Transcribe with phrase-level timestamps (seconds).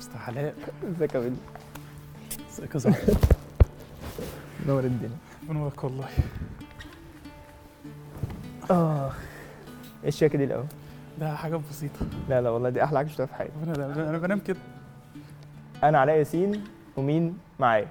[0.00, 0.54] مستر علاء
[0.96, 1.36] إزيك يا ولد
[2.50, 2.96] إزيك يا زهر
[4.66, 5.16] نور الدنيا.
[5.42, 6.08] بنورك والله.
[8.70, 9.12] آه
[10.02, 10.66] إيه الشياكه دي الأول؟
[11.20, 12.06] ده حاجات بسيطة.
[12.28, 13.52] لا لا والله دي أحلى حاجة شفتها في حياتي.
[13.62, 14.58] أنا أنا بنام كده.
[15.82, 16.64] أنا علاء ياسين
[16.96, 17.88] ومين معايا؟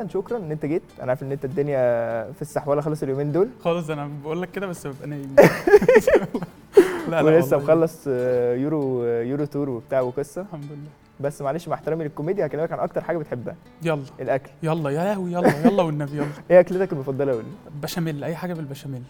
[0.00, 0.82] اولا شكرا إن أنت جيت.
[1.02, 3.48] أنا عارف إن أنت الدنيا في السحوله خلص اليومين دول.
[3.64, 5.36] خالص أنا بقول لك كده بس ببقى نايم.
[7.10, 7.74] لا ولسه والله.
[7.74, 10.40] مخلص آه، يورو آه، يورو تور وبتاع وقصة.
[10.42, 10.90] الحمد لله.
[11.20, 13.56] بس معلش مع احترامي للكوميديا هكلمك عن أكتر حاجة بتحبها.
[13.82, 14.02] يلا.
[14.20, 14.50] الأكل.
[14.62, 16.26] يلا يا لهوي يلا يلا والنبي يلا.
[16.50, 17.46] إيه أكلتك المفضلة ولد
[17.82, 19.02] بشاميل أي حاجة بالبشاميل.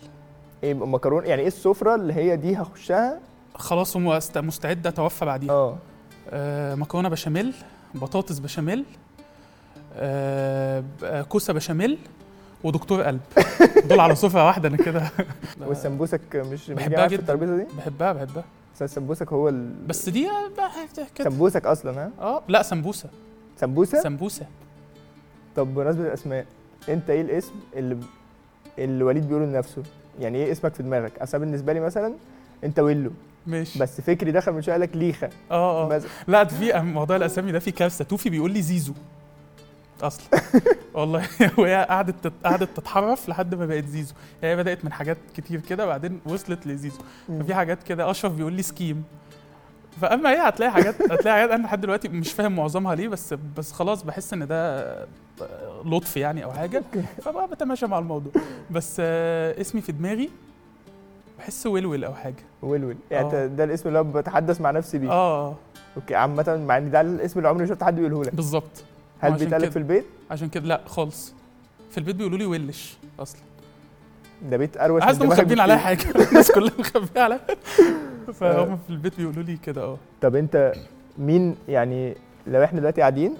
[0.62, 3.18] إيه مكرونة يعني إيه السفرة اللي هي دي هخشها؟
[3.54, 5.50] خلاص مستعد أتوفى بعديها.
[5.52, 5.76] آه.
[6.30, 7.54] آه مكرونة بشاميل
[7.94, 8.84] بطاطس بشاميل
[11.28, 11.98] كوسة بشاميل
[12.64, 13.20] ودكتور قلب.
[13.84, 15.10] دول على سفره واحدة أنا كده.
[15.66, 17.22] والسمبوسك مش بحبها جدا.
[17.22, 18.44] الترابيزه دي؟ بحبها بحبها.
[18.74, 19.74] بس السمبوسك هو ال...
[19.86, 20.28] بس دي
[21.14, 23.08] كده سمبوسك أصلا ها؟ آه لا سمبوسة.
[23.60, 24.46] سمبوسة؟ سمبوسة.
[25.56, 26.46] طب بمناسبة الأسماء
[26.88, 27.96] أنت إيه الاسم اللي
[28.78, 29.82] اللي وليد بيقوله لنفسه؟
[30.20, 32.14] يعني إيه اسمك في دماغك؟ أصل بالنسبة لي مثلا
[32.64, 33.10] أنت ويلو.
[33.46, 33.78] ماشي.
[33.78, 35.30] بس فكري دخل من شوية قال لك ليخة.
[35.50, 36.02] آه آه.
[36.28, 38.04] لا في موضوع الأسامي ده في كارثة.
[38.04, 38.92] توفي بيقول لي زيزو.
[40.02, 40.40] أصلا.
[40.94, 41.26] والله.
[41.58, 44.14] وهي قعدت قعدت تتحرف لحد ما بقت زيزو.
[44.42, 46.98] هي بدأت من حاجات كتير كده بعدين وصلت لزيزو.
[47.28, 49.04] ففي حاجات كده أشرف بيقول لي سكيم.
[50.00, 53.72] فأما هي هتلاقي حاجات هتلاقي حاجات أنا لحد دلوقتي مش فاهم معظمها ليه بس بس
[53.72, 54.84] خلاص بحس إن ده
[55.84, 56.82] لطف يعني أو حاجة.
[57.22, 58.32] فبقى بتماشى مع الموضوع.
[58.70, 60.30] بس آه، اسمي في دماغي
[61.38, 62.42] بحس ولول أو حاجة.
[62.62, 63.44] ويلول يعني آه.
[63.44, 65.10] أنت ده الاسم اللي أنا بتحدث مع نفسي بيه.
[65.10, 65.54] آه آه.
[65.96, 66.14] أوكي.
[66.14, 68.34] عامة مع إن ده الاسم اللي عمري ما شفت حد بيقوله لك.
[68.34, 68.84] بالظبط.
[69.20, 69.70] هل بيتقال كده.
[69.70, 71.34] في البيت عشان كده لا خالص
[71.90, 73.40] في البيت بيقولوا لي ولش أصلا
[74.50, 75.76] ده بيت أروش دماغك مخبيين عليا.
[75.76, 77.40] حاجة الناس كلها مخبية عليا
[78.40, 80.72] فهم في البيت بيقولوا لي كده آه طب أنت
[81.18, 82.14] مين يعني
[82.46, 83.34] لو إحنا دلوقتي قاعدين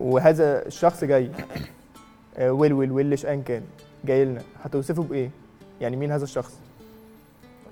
[0.00, 1.30] وهذا الشخص جاي
[2.36, 3.62] آه، ويل ويل ويلش ان كان
[4.04, 5.30] جاي لنا هتوصفه بإيه؟
[5.80, 6.52] يعني مين هذا الشخص؟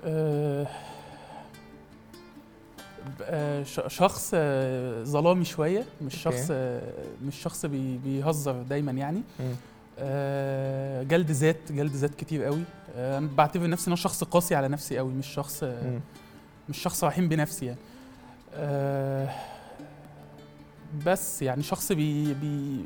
[0.05, 0.07] ش-
[3.87, 6.15] شخص آه، ظلامي شوية مش.
[6.21, 6.81] شخص آه،
[7.25, 9.21] مش شخص بي- بيهزر دايما يعني
[9.99, 12.63] آه، جلد ذات جلد ذات كتير قوي
[12.95, 15.63] أنا بعتبر نفسي إن أنا شخص قاسي على نفسي قوي مش شخص.
[16.69, 17.77] مش شخص رحيم بنفسي يعني
[21.05, 22.83] بس يعني شخص بي بي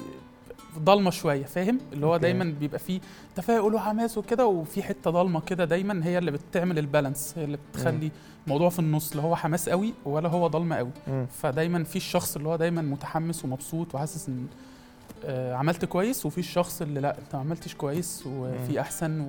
[0.79, 2.21] ضلمة شوية فاهم اللي هو أوكي.
[2.21, 2.99] دايما بيبقى فيه
[3.35, 8.11] تفاؤل وحماس وكده وفي حتة ضلمة كده دايما هي اللي بتعمل البالانس هي اللي بتخلي
[8.47, 11.25] الموضوع في النص لا هو حماس قوي ولا هو ضلمة قوي مم.
[11.41, 14.47] فدايما في الشخص اللي هو دايما متحمس ومبسوط وحاسس إن
[15.25, 18.81] آه، عملت كويس وفي الشخص اللي لأ أنت ما عملتش كويس وفي.
[18.81, 19.21] أحسن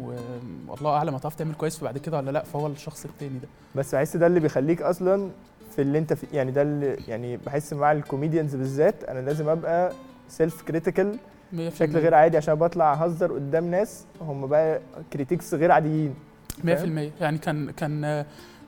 [0.69, 4.16] والله أعلم هتعرف تعمل كويس بعد كده ولا لأ فهو الشخص التاني ده بس بحس
[4.16, 5.31] ده اللي بيخليك أصلا
[5.76, 9.92] في اللي أنت في يعني ده اللي يعني بحس مع الكوميديانز بالذات أنا لازم أبقى
[10.28, 11.19] self critical 100%
[11.53, 14.81] بشكل غير عادي عشان بطلع أهزر قدام ناس هم بقى
[15.12, 16.14] critics غير عاديين.
[16.64, 16.69] 100%
[17.20, 18.25] يعني كان كان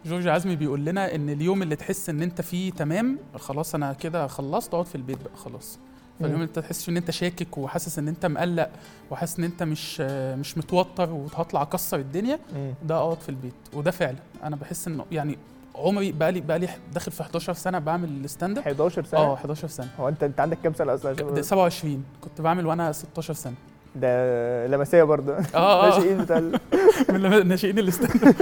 [0.07, 4.27] جورج عزمي بيقول لنا إن اليوم اللي تحس إن أنت فيه تمام خلاص أنا كده
[4.27, 5.79] خلصت اقعد في البيت بقى خلاص.
[6.21, 6.35] فاليوم.
[6.35, 8.71] اللي انت تحس إن أنت شاكك وحاسس إن أنت مقلق
[9.11, 10.01] وحاسس إن أنت مش
[10.41, 12.39] مش متوتر وهطلع أكسر الدنيا.
[12.85, 13.55] ده أقعد في البيت.
[13.75, 14.17] وده فعلا.
[14.45, 15.39] أنا بحس إنه يعني
[15.75, 19.35] عمري بقى لي بقى لي داخل في 11 سنة بعمل stand up 11 سنة؟ آه
[19.35, 19.89] 11 سنة.
[20.01, 23.55] هو انت انت عندك كام سنة أصلا عشان 27 كنت بعمل وأنا 16 سنة.
[23.97, 25.33] ده رمسيس برضه.
[25.55, 25.89] آه آه.
[25.99, 26.41] ناشئين بتاع
[27.11, 28.37] من ناشئين ال stand up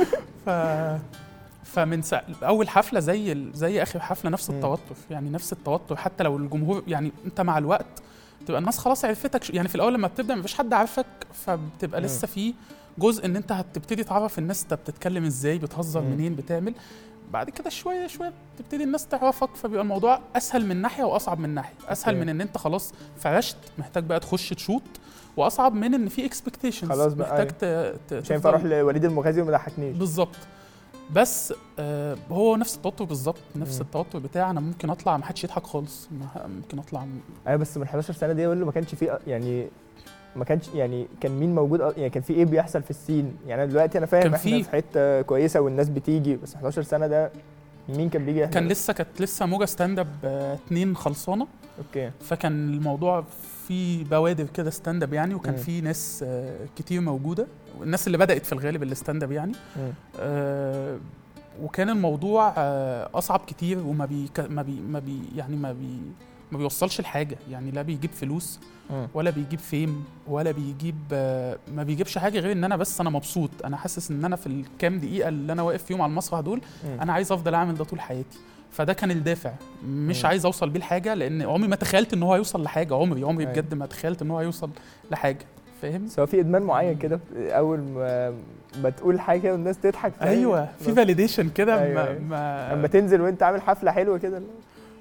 [0.47, 0.51] ف
[1.65, 2.23] فمن سا...
[2.43, 3.47] أول حفلة زي.
[3.55, 4.51] زي آخر حفلة نفس.
[4.51, 4.95] التوتر.
[5.11, 5.97] يعني نفس التوتر.
[5.97, 7.87] حتى لو الجمهور يعني أنت مع الوقت
[8.47, 9.51] تبقى الناس خلاص عرفتك ش...
[9.51, 12.01] يعني في الأول لما بتبدأ مفيش حد عارفك فبتبقى.
[12.01, 12.55] لسه في
[12.99, 16.01] جزء إن أنت هتبتدي تعرف الناس أنت بتتكلم إزاي بتهزر.
[16.01, 16.75] منين بتعمل.
[17.33, 21.75] بعد كده شوية شوية تبتدي الناس تعرفك فبيبقى الموضوع أسهل من ناحية وأصعب من ناحية.
[21.89, 22.25] أسهل أوكي.
[22.25, 24.83] من إن أنت خلاص فرشت محتاج بقى تخش تشوط
[25.37, 27.65] وأصعب من إن في expectations خلاص بقى، محتاج ت...
[28.09, 28.15] ت...
[28.15, 29.97] مش هينفع أروح لوليد المغازي وما ضحكنيش.
[29.97, 30.37] بالظبط.
[31.13, 33.81] بس آه هو نفس التوتر بالظبط نفس.
[33.81, 36.09] التوتر بتاعي أنا ممكن أطلع ما حدش يضحك خالص
[36.47, 39.69] ممكن أطلع م- أيوه بس من 11 سنة دي أقول له ما كانش في يعني
[40.39, 43.63] ما كانش يعني كان مين موجود يعني كان في إيه بيحصل في ال scene؟ يعني
[43.63, 47.31] أنا دلوقتي أنا فاهم كان إحنا في- حتة كويسة والناس بتيجي بس 11 سنة ده
[47.89, 51.47] مين كان بيجي كان لسه كانت لسه موجة stand up آه، اتنين خلصانة.
[51.79, 52.11] أوكي.
[52.21, 53.25] فكان الموضوع
[53.69, 55.57] في بوادر كده stand up يعني وكان.
[55.57, 57.47] في ناس آه كتير موجودة.
[57.83, 59.53] الناس اللي بدأت في الغالب ال stand up يعني.
[60.21, 60.99] آه
[61.63, 65.99] وكان الموضوع آه أصعب كتير وما بي ما بي ما بي يعني ما بي
[66.53, 68.61] ما بيوصلش لحاجه يعني لا بيجيب فلوس.
[69.15, 73.51] ولا بيجيب fame ولا بيجيب آه، ما بيجيبش حاجة غير إن أنا بس أنا مبسوط
[73.65, 76.61] أنا حاسس إن أنا في الكام دقيقة اللي أنا واقف فيهم على المسرح دول.
[77.01, 78.39] أنا عايز أفضل أعمل ده طول حياتي
[78.71, 79.53] فده كان الدافع
[79.87, 80.25] مش.
[80.25, 83.53] عايز أوصل بيه لحاجة لأن عمري ما تخيلت إن هو هيوصل لحاجة عمري عمري أيوة.
[83.53, 84.71] بجد ما تخيلت إن هو هيوصل
[85.11, 85.45] لحاجة
[85.83, 88.35] فاهم هو في إدمان معين كده أول ما
[88.83, 90.93] ما تقول حاجة كده والناس تضحك؟ أيوه في.
[90.93, 92.19] validation كده أيوة، ما.
[92.19, 94.43] ما أما تنزل وأنت عامل حفلة حلوة كده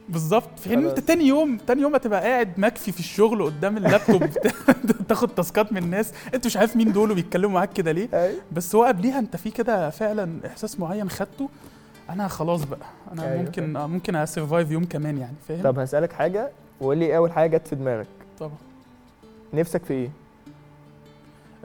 [0.10, 0.60] بالظبط.
[0.60, 1.00] في حين أنت.
[1.00, 4.24] تاني يوم تاني يوم هتبقى قاعد مكفي في الشغل قدام اللابتوب
[5.10, 6.14] تاخد تاسكات من الناس.
[6.34, 8.10] أنت مش عارف مين دول وبيتكلموا معاك كده ليه.
[8.14, 8.40] أيوه.
[8.52, 11.50] بس هو قبليها أنت في كده فعلا إحساس معين خدته؟
[12.10, 12.80] أنا خلاص بقى.
[13.12, 16.50] أنا أيوة، ممكن ممكن survive يوم كمان يعني فاهم؟ طب هسألك حاجة.
[16.82, 18.08] وقول لي إيه أول حاجة جت في دماغك؟
[18.40, 18.52] طبعا.
[19.54, 20.10] نفسك في إيه؟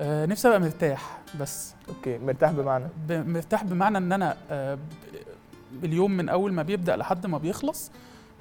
[0.01, 1.75] آه نفسي أبقى مرتاح بس.
[1.89, 6.97] أوكي مرتاح بمعنى؟ ب- مرتاح بمعنى إن أنا آه ب- اليوم من أول ما بيبدأ
[6.97, 7.91] لحد ما بيخلص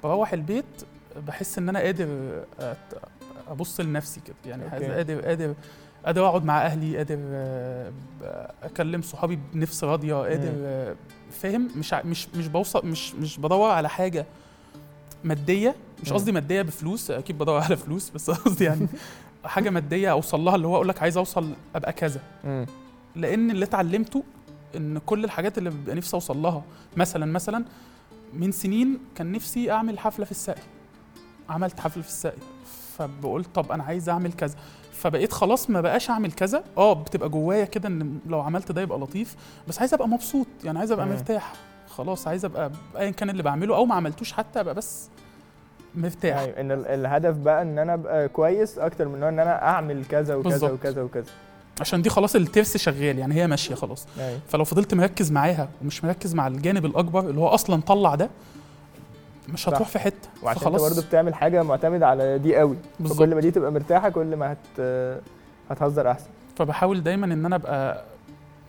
[0.02, 0.64] بروح البيت
[1.26, 2.08] بحس إن أنا قادر
[3.48, 4.86] أبص لنفسي كده يعني أوكي.
[4.86, 5.54] قادر قادر
[6.06, 7.92] قادر أقعد مع أهلي قادر آه،
[8.62, 10.52] أكلم صحابي بنفس راضية قادر.
[10.56, 10.94] آه،
[11.30, 14.26] فاهم مش مش مش بوصل مش مش بدور على حاجة
[15.24, 16.12] مادية مش.
[16.12, 18.86] قصدي مادية بفلوس أكيد بدور على فلوس بس قصدي يعني
[19.44, 22.20] حاجة مادية أوصل لها اللي هو أقول لك عايز أوصل أبقى كذا
[23.16, 24.24] لأن اللي اتعلمته
[24.76, 26.62] إن كل الحاجات اللي ببقى نفسي أوصل لها
[26.96, 27.64] مثلا مثلا
[28.32, 30.62] من سنين كان نفسي أعمل حفلة في الساقي.
[31.48, 32.36] عملت حفلة في الساقي.
[32.98, 34.56] فبقول طب أنا عايز أعمل كذا.
[34.92, 36.64] فبقيت خلاص ما بقاش أعمل كذا.
[36.76, 39.36] آه بتبقى جوايا كده إن لو عملت ده يبقى لطيف.
[39.68, 40.46] بس عايز أبقى مبسوط.
[40.64, 41.06] يعني عايز أبقى.
[41.06, 41.52] مرتاح.
[41.88, 45.08] خلاص عايز أبقى ايا كان اللي بعمله أو ما عملتوش حتى أبقى بس
[45.94, 46.38] مرتاح.
[46.38, 50.34] أيوه إن ال- الهدف بقى إن أنا أبقى كويس أكتر من إن أنا أعمل كذا
[50.34, 50.72] وكذا بالظبط.
[50.72, 51.30] وكذا وكذا.
[51.80, 54.06] عشان دي خلاص الترس شغال يعني هي ماشية خلاص.
[54.18, 54.38] أيوه.
[54.48, 58.30] فلو فضلت مركز معاها ومش مركز مع الجانب الأكبر اللي هو أصلا طلع ده
[59.48, 59.68] مش.
[59.68, 60.28] هتروح في حتة.
[60.42, 62.76] وعشان انت برضه بتعمل حاجة معتمدة على دي قوي.
[63.00, 63.18] بالظبط.
[63.18, 64.80] فكل ما دي تبقى مرتاحة كل ما هت
[65.70, 66.26] هتهزر أحسن.
[66.56, 68.04] فبحاول دايما إن أنا أبقى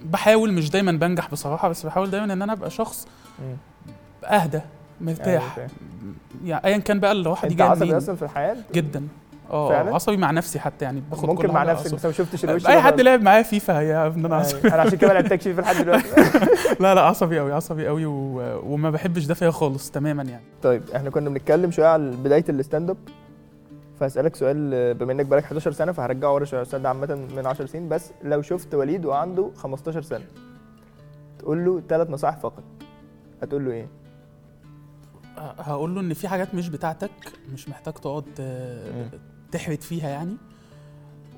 [0.03, 3.07] بحاول مش دايما بنجح بصراحة بس بحاول دايما إن أنا أبقى شخص.
[4.25, 4.61] أهدى
[5.01, 5.57] مرتاح.
[5.57, 5.69] أيوة،
[6.45, 9.07] يعني ايا كان بقى الواحد أنت يجي أصلا في الحياة؟ جدا.
[9.51, 11.95] آه؟ عصبي مع نفسي حتى يعني باخد ممكن مع نفسك عصبي.
[11.95, 13.01] بس ما شفتش الوش أي حد.
[13.01, 14.73] لعب معايا فيفا هي ان أنا عصبي أيوة.
[14.75, 16.07] أنا عشان كده ما لعبتكش فيه لحد دلوقتي
[16.83, 18.41] لا لا عصبي قوي عصبي قوي و...
[18.63, 22.56] وما بحبش ده فيا خالص تماما يعني طيب إحنا كنا بنتكلم شوية على بداية ال
[22.56, 22.97] stand up
[23.99, 27.65] فاسالك سؤال بما إنك بقالك 11 سنة فهرجعه ورا شوية السؤال ده عامة من 10
[27.65, 30.25] سنين بس لو شفت وليد وعنده 15 سنة
[31.39, 32.63] تقول له ثلاث نصائح فقط
[33.41, 33.87] هتقول له إيه؟
[35.37, 37.11] هقول له إن في حاجات مش بتاعتك
[37.53, 38.25] مش محتاج تقعد
[39.53, 39.59] مم.
[39.59, 40.37] ت- تحرق فيها يعني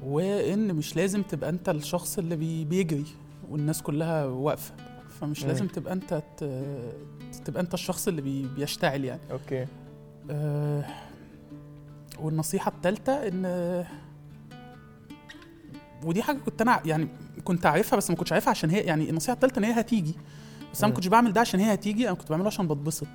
[0.03, 3.05] وإن مش لازم تبقى أنت الشخص اللي بي بيجري
[3.49, 4.73] والناس كلها واقفة
[5.21, 5.47] فمش مم.
[5.47, 6.23] لازم تبقى أنت
[7.45, 9.65] تبقى أنت الشخص اللي بي بيشتعل يعني أوكي
[10.29, 10.85] أه
[12.19, 13.45] والنصيحة الثالثه إن
[16.03, 17.07] ودي حاجة كنت أنا يعني
[17.43, 20.15] كنت عارفها بس ما كنتش عارفها عشان هي يعني النصيحة الثالثه إن هي هتيجي
[20.73, 20.87] بس أنا.
[20.89, 23.07] ما كنتش بعمل ده عشان هي هتيجي أنا كنت بعمله عشان بتبسط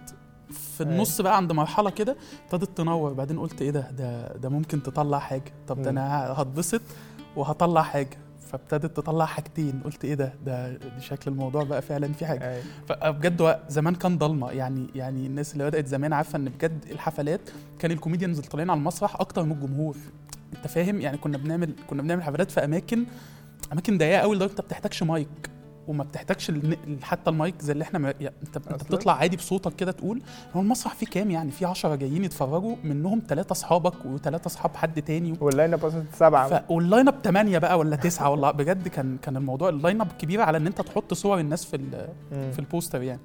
[0.52, 0.82] في.
[0.82, 3.12] النص بقى عند مرحلة كده ابتدت تنور.
[3.12, 5.52] بعدين قلت إيه ده؟ ده ده ممكن تطلع حاجة.
[5.68, 5.90] طب ده.
[5.90, 6.82] أنا هتبسط
[7.36, 8.18] وهطلع حاجة.
[8.50, 9.80] فابتدت تطلع حاجتين.
[9.84, 12.50] قلت إيه ده؟ ده شكل الموضوع بقى فعلا في حاجة.
[12.50, 12.62] أيوة.
[12.88, 14.50] فبجد وق- زمان كان ضلمة.
[14.50, 17.40] يعني يعني الناس اللي بدأت زمان عارفة إن بجد الحفلات
[17.78, 19.96] كان ال comedians اللي طالعين على المسرح أكتر من الجمهور.
[20.56, 23.04] أنت فاهم؟ يعني كنا بنعمل كنا بنعمل حفلات في أماكن
[23.72, 25.28] أماكن ضيقة قوي لدرجة إنت ما بتحتاجش مايك.
[25.90, 26.52] وما بتحتاجش
[27.02, 28.04] حتى المايك زي اللي إحنا م...
[28.04, 30.22] يعني انت انت أصلاً؟ بتطلع عادي بصوتك كده تقول
[30.56, 35.02] هو المسرح فيه كام يعني؟ فيه 10 جايين يتفرجوا منهم ثلاثة أصحابك وثلاثه أصحاب حد
[35.02, 36.48] تاني وال line up أصلا سبعة.
[36.48, 36.70] ف...
[36.70, 40.12] وال line up 8 بقى ولا 9 والله بجد كان كان الموضوع ال line up
[40.18, 42.08] كبير على إن أنت تحط صور الناس في ال...
[42.52, 43.20] في ال poster يعني.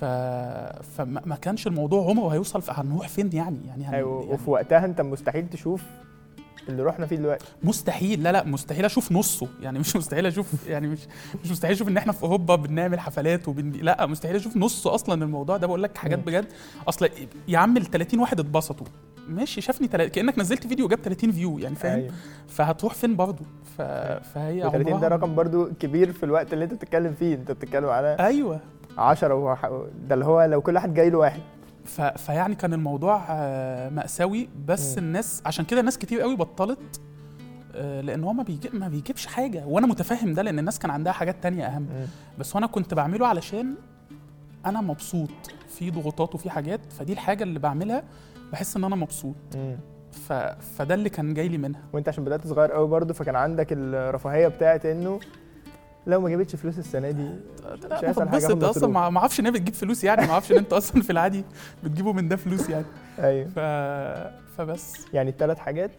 [0.00, 0.04] ف...
[0.96, 3.94] فما ما كانش الموضوع عمره هيوصل في هنروح فين يعني؟ يعني, هن...
[3.94, 5.82] أيوه يعني وفي وقتها أنت مستحيل تشوف
[6.68, 7.46] اللي رحنا فيه دلوقتي.
[7.62, 8.22] مستحيل.
[8.22, 9.48] لا لا مستحيل أشوف نصه.
[9.60, 10.98] يعني مش مستحيل أشوف يعني مش
[11.44, 13.70] مش مستحيل أشوف إن إحنا في أوروبا بنعمل حفلات وبن...
[13.72, 15.66] لا مستحيل أشوف نصه أصلا الموضوع ده.
[15.66, 16.18] بقول لك حاجات.
[16.18, 16.46] بجد.
[16.88, 17.08] أصل
[17.48, 18.86] يا عم ال 30 واحد اتبسطوا.
[19.28, 20.06] ماشي شافني تل...
[20.06, 22.12] كأنك نزلت فيديو جاب 30 view يعني فاهم؟ أيوه.
[22.48, 23.44] فهتروح فين برضه؟
[23.78, 23.82] ف...
[24.34, 27.34] فهي و30 ده رقم برضو كبير في الوقت اللي أنت بتتكلم فيه.
[27.34, 28.60] أنت بتتكلم على أيوه.
[28.98, 29.66] 10 وح...
[30.08, 31.40] ده اللي هو لو كل واحد جاي له واحد.
[32.16, 35.04] فيعني كان الموضوع آه، مأساوي بس مم.
[35.04, 37.00] الناس عشان كده ناس كتير قوي بطلت
[37.74, 39.66] آه، لأن هو ما بيجيب ما بيجيبش حاجة.
[39.66, 41.86] وأنا متفهم ده لأن الناس كان عندها حاجات تانية أهم.
[42.38, 43.74] بس وأنا كنت بعمله علشان
[44.66, 45.30] أنا مبسوط.
[45.68, 48.02] في ضغوطات وفي حاجات فدي الحاجة اللي بعملها
[48.52, 49.34] بحس إن أنا مبسوط.
[50.12, 50.32] ف...
[50.78, 51.80] فده اللي كان جاي لي منها.
[51.92, 55.20] وأنت عشان بدأت صغير قوي برضو فكان عندك الرفاهية بتاعت إنه
[56.06, 57.28] لو ما جابتش فلوس السنة دي
[57.90, 59.10] لا شايف الحاجة بتبسط هم أصلا.
[59.10, 61.44] ما أعرفش إن هي بتجيب فلوس يعني ما أعرفش إن انت أصلا في العادي
[61.84, 62.84] بتجيبوا من ده فلوس يعني.
[63.18, 63.48] أيوه.
[63.48, 63.58] ف...
[64.56, 65.06] فبس.
[65.12, 65.90] يعني الثلاث حاجات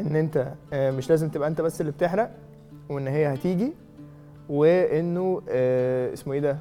[0.00, 2.30] إن أنت آه، مش لازم تبقى أنت بس اللي بتحرق
[2.88, 3.72] وإن هي هتيجي
[4.48, 6.58] وإنه آه، اسمه إيه ده؟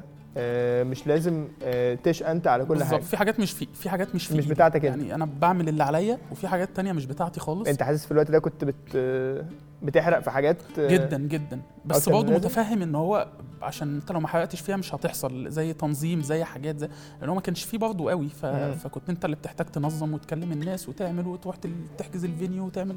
[0.83, 4.15] مش لازم آه، تشقى انت على كل بالظبط حاجة في حاجات مش في في حاجات
[4.15, 4.45] مش في مش.
[4.45, 4.97] بتاعتك انت.
[5.01, 8.31] يعني أنا بعمل اللي عليا وفي حاجات تانية مش بتاعتي خالص انت حاسس في الوقت
[8.31, 9.45] ده كنت بت آه،
[9.83, 13.27] بتحرق في حاجات آه، جدا جدا بس برضه؟ متفهم إن هو
[13.61, 16.89] عشان أنت لو ما حرقتش فيها مش هتحصل زي تنظيم زي حاجات زي
[17.19, 18.45] لأن هو ما كانش فيه برضه قوي ف...
[18.45, 18.73] مم.
[18.73, 21.55] فكنت أنت اللي بتحتاج تنظم وتكلم الناس وتعمل وتروح
[21.97, 22.95] تحجز الفينيو وتعمل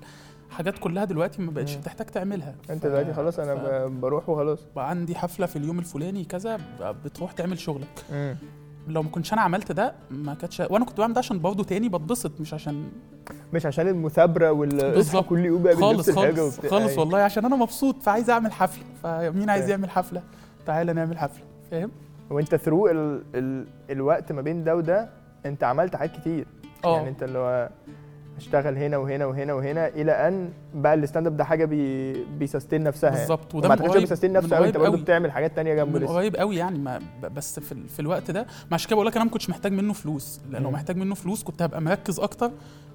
[0.50, 1.80] حاجات كلها دلوقتي ما بقتش مم.
[1.80, 5.78] بتحتاج تعملها انت ف- دلوقتي خلاص أنا ف- بروح وخلاص بقى عندي حفلة في اليوم
[5.78, 6.58] الفلاني كذا
[7.04, 8.36] بتروح تعمل شغلك مم.
[8.88, 11.88] لو ما كنتش أنا عملت ده ما كانتش وأنا كنت بعمل ده عشان برضه تاني
[11.88, 12.88] بتبسط مش عشان
[13.52, 16.60] مش عشان المثابرة وال كل يوم بقى خالص خالص.
[16.60, 17.00] خالص أيوة.
[17.00, 19.68] والله عشان أنا مبسوط فعايز أعمل حفلة فمين عايز.
[19.70, 20.22] يعمل حفلة
[20.66, 21.90] تعالى نعمل حفلة فاهم
[22.30, 23.22] وأنت through ال...
[23.34, 23.66] ال...
[23.90, 25.08] الوقت ما بين ده وده
[25.46, 26.46] أنت عملت حاجات كتير
[26.84, 27.68] آه يعني أنت اللي هو
[28.38, 32.12] اشتغل هنا وهنا وهنا وهنا إلى أن بقى ال stand up ده حاجة بي...
[32.24, 33.20] بي sustain نفسها يعني.
[33.20, 34.96] بالظبط وده اعتقدش قريب بي sustain نفسه قوي انت برضه.
[34.96, 38.40] بتعمل حاجات تانية جنبه من قريب قوي يعني ما بس في, ال- في الوقت ده
[38.42, 40.70] ما عشان كده بقول لك أنا ما كنتش محتاج منه فلوس لأن لو.
[40.70, 42.50] محتاج منه فلوس كنت هبقى مركز أكتر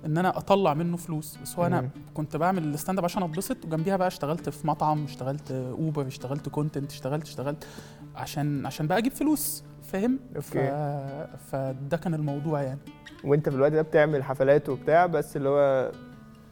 [0.05, 1.89] إن أنا أطلع منه فلوس بس هو أنا مم.
[2.13, 6.49] كنت بعمل ال stand up عشان أتبسط وجنبيها بقى اشتغلت في مطعم اشتغلت اوبر اشتغلت
[6.49, 7.67] content اشتغلت اشتغلت
[8.15, 10.57] عشان عشان بقى أجيب فلوس فاهم ف...
[10.57, 11.27] okay.
[11.51, 12.79] فده كان الموضوع يعني
[13.23, 15.91] وانت في الوقت ده بتعمل حفلات وبتاع بس اللي هو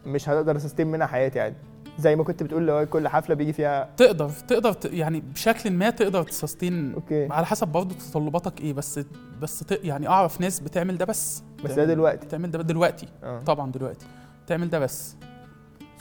[0.05, 1.55] مش هقدر ا sustain منها حياتي عادي
[1.99, 4.85] زي ما كنت بتقول هو كل حفلة بيجي فيها تقدر تقدر ت...
[4.85, 7.27] يعني بشكل ما تقدر تسستين أوكي.
[7.31, 8.99] على حسب برضه تطلباتك إيه بس
[9.41, 9.79] بس ت...
[9.83, 11.43] يعني أعرف ناس بتعمل ده بس.
[11.63, 12.25] بس ده بتعمل- دلوقتي.
[12.25, 13.07] بتعمل ده دلوقتي.
[13.23, 13.39] آه.
[13.39, 14.05] طبعا دلوقتي.
[14.47, 15.15] تعمل ده بس.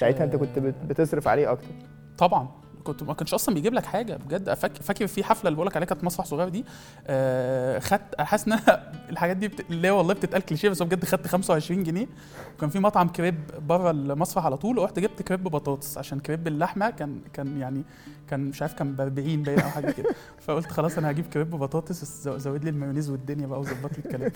[0.00, 0.74] ساعتها انت كنت بت...
[0.88, 1.68] بتصرف عليه أكتر.
[2.18, 2.48] طبعا.
[2.84, 4.54] كنت ما كانش أصلا بيجيب لك حاجة بجد.
[4.54, 6.64] فاكر في حفلة اللي بقول لك عليها كانت مسرح صغير دي؟
[7.06, 8.58] آه خدت حاسس إن
[9.10, 9.70] الحاجات دي بت...
[9.70, 12.06] اللي والله بتتقال كليشيه بس بجد خدت 25 جنيه.
[12.56, 13.36] وكان في مطعم كريب
[13.68, 17.82] بره المسرح على طول ورحت جبت كريب بطاطس عشان كريب اللحمة كان كان يعني
[18.30, 20.08] كان مش عارف كان ب 40 باين أو حاجة كده.
[20.46, 24.30] فقلت خلاص أنا هجيب كريب بطاطس زود لي المايونيز والدنيا بقى وظبط لي الكلام.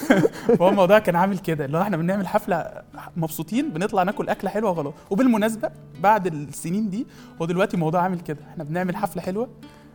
[0.58, 2.82] فهو الموضوع كان عامل كده اللي هو إحنا بنعمل حفلة
[3.16, 4.94] مبسوطين بنطلع ناكل أكلة حلوة وخلاص.
[5.10, 5.70] وبالمناسبة
[6.02, 7.06] بعد السنين دي
[7.42, 8.38] هو دلوقتي الموضوع عامل كده.
[8.50, 9.48] إحنا بنعمل حفلة حلوة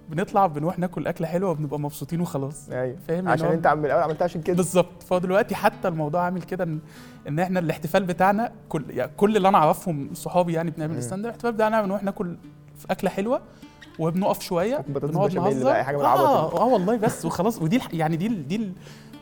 [0.09, 2.69] بنطلع بنروح ناكل أكلة حلوة وبنبقى مبسوطين وخلاص.
[2.69, 2.95] أيوه.
[3.07, 4.55] فاهم؟ عشان أنت عم- الأول عملتها عشان كده.
[4.55, 5.03] بالظبط.
[5.03, 6.79] فهو دلوقتي حتى الموضوع عامل كده ان
[7.27, 11.03] إن إحنا الاحتفال بتاعنا كل يعني كل اللي أنا أعرفهم صحابي يعني بنعمل.
[11.03, 12.35] stand up الاحتفال بتاعنا بنروح ناكل
[12.79, 13.41] في أكلة حلوة
[13.99, 15.73] وبنقف شوية بنقعد نهزر.
[15.73, 16.57] من العبط آه ده.
[16.57, 18.73] آه والله بس وخلاص ودي يعني دي ال- دي ال-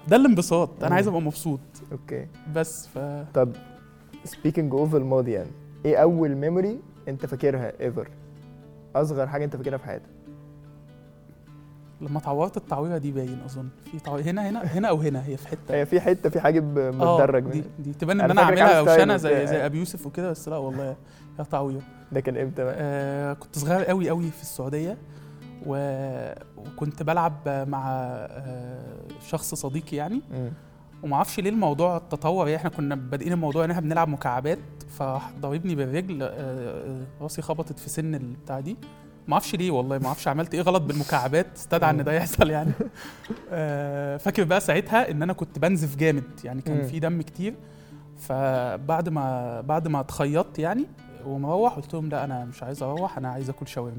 [0.08, 0.84] ده الانبساط.
[0.84, 0.96] أنا.
[0.96, 1.60] عايز أبقى مبسوط.
[1.92, 2.28] okay.
[2.56, 3.00] بس ف
[3.34, 3.50] طب
[4.24, 5.52] speaking of الماضي يعني
[5.86, 8.08] إيه أول memory أنت فاكرها ever
[8.96, 10.10] أصغر حاجة أنت فاكرها في حياتك؟
[12.02, 13.70] لما اتعورت التعويرة دي باين أظن.
[13.92, 15.76] في تعوير هنا هنا هنا أو هنا هي في حتة.
[15.76, 17.64] هي في حتة في حاجب آه متدرج دي.
[17.80, 19.48] دي تبان إن أنا فاكرك اعملها عامل ستايل وشنا زي.
[19.48, 20.96] زي أبي يوسف وكده بس لا والله
[21.40, 24.98] هي تعوير ده كان إمتى بقى؟ آه كنت صغير قوي قوي في السعودية
[25.66, 25.76] و...
[26.58, 30.22] وكنت بلعب مع آه شخص صديقي يعني.
[31.04, 32.48] وما أعرفش ليه الموضوع تطور.
[32.48, 37.80] يعني إحنا كنا بادئين الموضوع إن إحنا بنلعب مكعبات فضربني بالرجل آه، آه، راسي خبطت
[37.80, 38.78] في سن البتاع دي.
[39.28, 42.72] ما أعرفش ليه والله ما أعرفش عملت إيه غلط بالمكعبات استدعى إن ده يحصل يعني.
[43.52, 46.84] آه، فاكر بقى ساعتها إن أنا كنت بنزف جامد يعني كان.
[46.88, 47.56] في دم كتير.
[48.20, 50.86] فبعد ما بعد ما اتخيطت يعني
[51.26, 53.98] ومروح قلت لهم لا أنا مش عايز أروح أنا عايز آكل شاورما.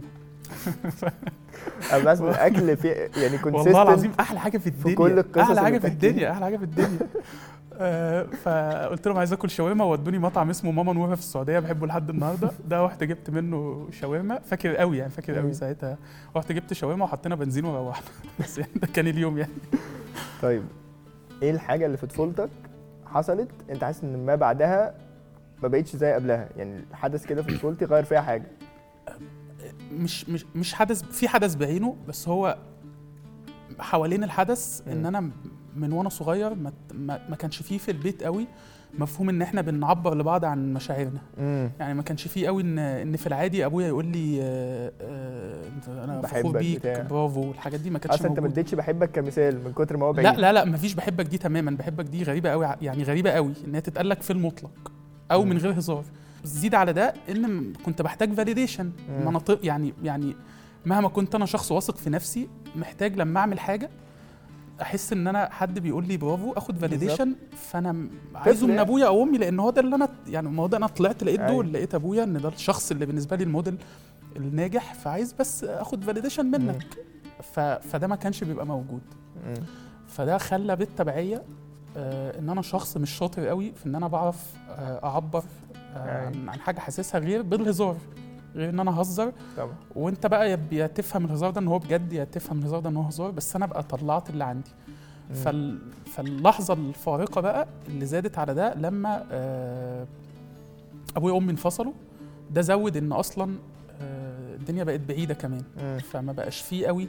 [1.92, 4.96] أنا بس الأكل في يعني كنت والله العظيم أحلى حاجة في الدنيا.
[4.96, 5.86] كل القصص أحلى حاجة في.
[5.86, 6.98] الدنيا أحلى حاجة في الدنيا.
[7.02, 7.06] آه،
[8.42, 12.50] فقلت لهم عايز آكل شاورما ودوني مطعم اسمه ماما نوفا في السعودية بحبه لحد النهارده.
[12.68, 14.38] ده رحت جبت منه شاورما.
[14.38, 15.38] فاكر قوي يعني فاكر.
[15.38, 15.98] قوي ساعتها.
[16.36, 18.06] رحت جبت شاورما وحطينا بنزين وروحنا.
[18.40, 19.52] بس يعني ده كان اليوم يعني.
[20.42, 20.62] طيب
[21.42, 22.50] إيه الحاجة اللي في طفولتك
[23.06, 24.94] حصلت أنت حاسس إن ما بعدها
[25.62, 28.46] ما بقتش زي قبلها؟ يعني حدث كده في طفولتي غير فيها حاجة.
[29.92, 32.58] مش مش مش حدث في حدث بعينه بس هو
[33.78, 35.06] حوالين الحدث إن.
[35.06, 35.30] أنا
[35.78, 38.46] من وأنا صغير ما, ما, ما كانش فيه في البيت قوي
[38.98, 41.20] مفهوم إن إحنا بنعبر لبعض عن مشاعرنا.
[41.38, 46.04] امم يعني ما كانش فيه قوي ان إن في العادي أبويا يقول لي آه، آه،
[46.04, 47.02] أنا فخور بيك بتاع.
[47.02, 47.50] برافو.
[47.50, 50.26] الحاجات دي ما كانتش أصلا أنت ما اديتش بحبك كمثال من كتر ما هو بعيد.
[50.26, 51.70] لا لا لا مفيش بحبك دي تماما.
[51.70, 54.92] بحبك دي غريبة قوي يعني غريبة قوي إن هي تتقال لك في المطلق
[55.30, 55.50] أو مم.
[55.50, 56.04] من غير هزار.
[56.44, 59.28] زيد على ده إن كنت بحتاج validation مم.
[59.28, 60.34] مناطق يعني يعني
[60.86, 63.90] مهما كنت أنا شخص واثق في نفسي محتاج لما أعمل حاجة
[64.82, 68.78] أحس إن أنا حد بيقول لي برافو آخد validation فأنا عايزه من.
[68.78, 71.40] أبويا أو امي لأن هو ده اللي أنا يعني ما هو ده أنا طلعت لقيت
[71.40, 71.52] أيوة.
[71.52, 73.76] دول لقيت أبويا إن ده الشخص اللي بالنسبة لي الموديل
[74.36, 76.86] الناجح فعايز بس آخد فاليديشن منك
[77.42, 77.60] ف...
[77.60, 79.00] فده ما كانش بيبقى موجود.
[80.08, 81.42] فده خلى بالتبعيه
[81.96, 85.44] آه إن أنا شخص مش شاطر قوي في إن أنا بعرف آه أعبر
[85.96, 87.96] آه عن عن حاجة حاسسها غير بالهزار
[88.58, 92.24] غير ان أنا اهزر طبعا وانت بقى يا- تفهم الهزار ده ان هو بجد يا
[92.24, 94.70] تفهم الهزار ده ان هو هزار بس أنا ابقى طلعت اللي عندي
[95.30, 95.34] مم.
[95.36, 95.78] فال...
[96.06, 100.06] فاللحظة الفارقة بقى اللي زادت على ده لما آه
[101.16, 101.92] أبويا وأمي انفصلوا
[102.50, 103.54] ده زود إن أصلا
[104.00, 105.98] آه الدنيا بقت بعيدة كمان مم.
[105.98, 107.08] فما بقاش فيه قوي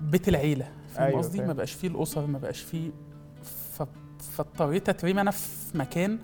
[0.00, 1.40] بيت العيلة فاهم أيوة، قصدي.
[1.42, 2.90] ما بقاش فيه الأسر ما بقاش فيه
[3.42, 3.82] ف...
[4.18, 6.18] فاضطريت أترمي أنا في مكان.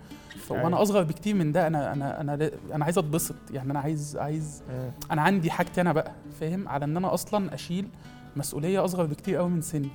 [0.49, 0.81] وأنا أيوة.
[0.81, 4.91] أصغر بكتير من ده أنا أنا أنا أنا عايز أتبسط يعني أنا عايز عايز مم.
[5.11, 7.87] أنا عندي حاجتي أنا بقى فاهم على إن أنا أصلا أشيل
[8.35, 9.89] مسؤولية أصغر بكتير قوي من سني.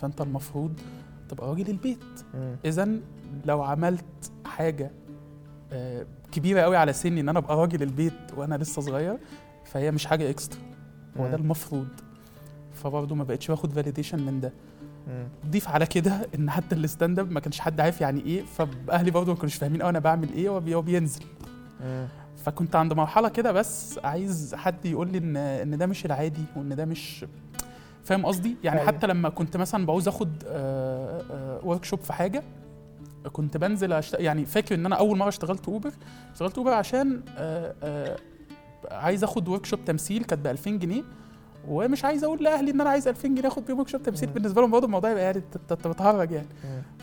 [0.00, 0.80] فأنت المفروض
[1.28, 1.98] تبقى راجل البيت.
[2.64, 2.88] اذا
[3.44, 4.90] لو عملت حاجة
[5.72, 9.18] آه، كبيرة قوي على سني إن أنا أبقى راجل البيت وأنا لسه صغير
[9.64, 10.60] فهي مش حاجة extra
[11.18, 11.36] هو ده.
[11.36, 11.88] المفروض
[12.72, 14.52] فبرضه ما بقتش باخد validation من ده.
[15.50, 19.10] ضيف على كده إن حتى ال stand up ما كانش حد عارف يعني إيه فأهلي
[19.10, 21.22] برضه ما كانوش فاهمين قوي أنا بعمل إيه وبينزل
[21.80, 22.08] مم.
[22.44, 26.76] فكنت عند مرحلة كده بس عايز حد يقول لي ان إن ده مش العادي وإن
[26.76, 27.24] ده مش
[28.04, 28.88] فاهم قصدي يعني أيوة.
[28.88, 30.44] حتى لما كنت مثلا بعوز آخد
[31.62, 32.42] workshop في حاجة
[33.32, 34.16] كنت بنزل أشت...
[34.18, 35.92] يعني فاكر إن أنا أول مرة اشتغلت اوبر
[36.32, 38.16] اشتغلت اوبر عشان آه، آه،
[38.90, 41.02] عايز آخد workshop تمثيل كانت ب 2000 جنيه
[41.68, 44.28] ومش عايز أقول لأهلي إن أنا عايز 2000 جنيه أخد بيهم shop تمثيل.
[44.30, 46.46] بالنسبة لهم برضه الموضوع يبقى يعني انت بتهرج يعني.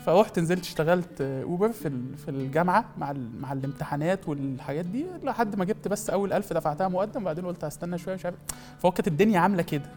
[0.04, 5.88] فروحت نزلت اشتغلت اوبر في في الجامعة مع مع الامتحانات والحاجات دي لحد ما جبت
[5.88, 8.36] بس أول ألف دفعتها مقدم وبعدين قلت هستنى شوية مش عارف
[8.78, 9.90] فهو كانت الدنيا عاملة كده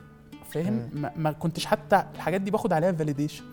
[0.51, 3.43] فاهم ما كنتش حتى الحاجات دي باخد عليها validation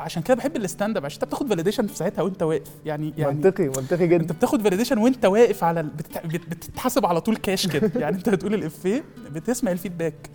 [0.00, 2.70] عشان كده بحب ال stand up عشان انت بتاخد validation في ساعتها وانت واقف.
[2.86, 5.86] يعني يعني منطقي منطقي انت جدا بتاخد validation وانت واقف على ال...
[5.88, 6.26] بتت...
[6.26, 7.90] بت- بتتحاسب على طول كاش كده.
[8.02, 10.30] يعني انت بتقول الافيه بتسمع ال feedback.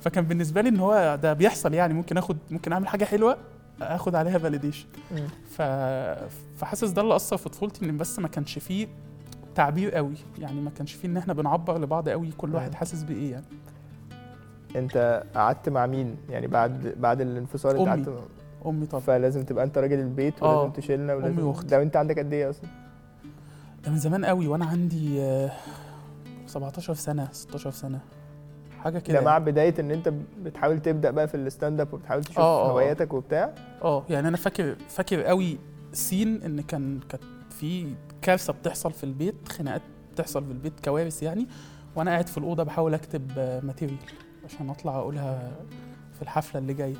[0.00, 1.94] فكان بالنسبة لي إن هو ده بيحصل يعني.
[1.94, 3.36] ممكن اخد ممكن أعمل حاجة حلوة
[3.82, 4.86] آخد عليها validation.
[5.56, 5.62] ف...
[6.58, 8.88] فحاسس ده اللي أثر في طفولتي إن بس ما كانش فيه
[9.54, 10.14] تعبير قوي.
[10.38, 12.74] يعني ما كانش فيه إن إحنا بنعبر لبعض قوي كل واحد.
[12.74, 13.44] حاسس بإيه يعني.
[14.76, 17.88] أنت قعدت مع مين؟ يعني بعد بعد الانفصال أنت.
[17.88, 18.08] قعدت
[18.66, 20.58] أمي طبعا فلازم تبقى أنت راجل البيت آه.
[20.60, 21.66] ولازم تشيلنا ولازم أمي وأختي.
[21.66, 22.70] ده وأنت عندك قد إيه أصلا
[23.84, 25.50] ده من زمان قوي وأنا عندي آه،
[26.46, 28.00] 17 سنة 16 سنة
[28.84, 29.44] حاجة كده ده مع يعني.
[29.44, 32.72] بداية إن أنت بتحاول تبدأ بقى في ال stand up وبتحاول تشوف آه، آه، آه.
[32.72, 35.58] هواياتك وبتاع آه يعني أنا فاكر فاكر قوي
[35.92, 41.46] سين إن كان كانت في كارثة بتحصل في البيت خناقات بتحصل في البيت كوارث يعني
[41.96, 43.98] وأنا قاعد في الأوضة بحاول أكتب material
[44.44, 45.50] عشان أطلع أقولها
[46.14, 46.94] في الحفلة اللي جاية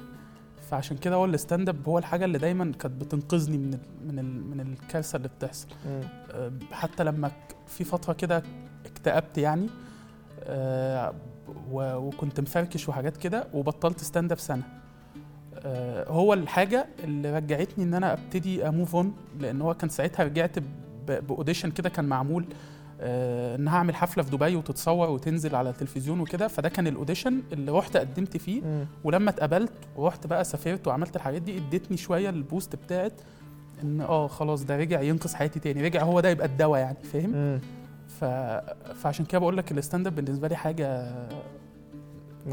[0.71, 4.19] فعشان كده هو ال stand up هو الحاجة اللي دايما كانت بتنقذني من ال من
[4.19, 5.69] ال من الكارثة اللي بتحصل.
[5.87, 7.31] أه، حتى لما
[7.67, 8.43] في فترة كده
[8.87, 9.67] اكتئبت يعني
[11.73, 14.63] و- وكنت مفركش وحاجات كده وبطلت stand up سنة.
[15.55, 20.25] أه، هو الحاجة اللي رجعتني إن أنا أبتدي ا move on لأن هو كان ساعتها
[20.25, 20.59] رجعت
[21.09, 22.45] ب audition كده كان معمول.
[23.01, 27.73] إن هعمل حفلة في دبي وتتصور وتنزل على التلفزيون وكده فده كان ال audition اللي
[27.73, 28.63] رحت قدمت فيه.
[29.05, 33.13] ولما اتقبلت ورحت بقى سافرت وعملت الحاجات دي ادتني شوية ال boost بتاعت
[33.83, 37.61] إن آه خلاص ده رجع ينقذ حياتي تاني رجع هو ده يبقى الدواء يعني فاهم.
[38.21, 38.25] ف...
[38.95, 41.13] فعشان كده بقول لك ال stand up بالنسبة لي حاجة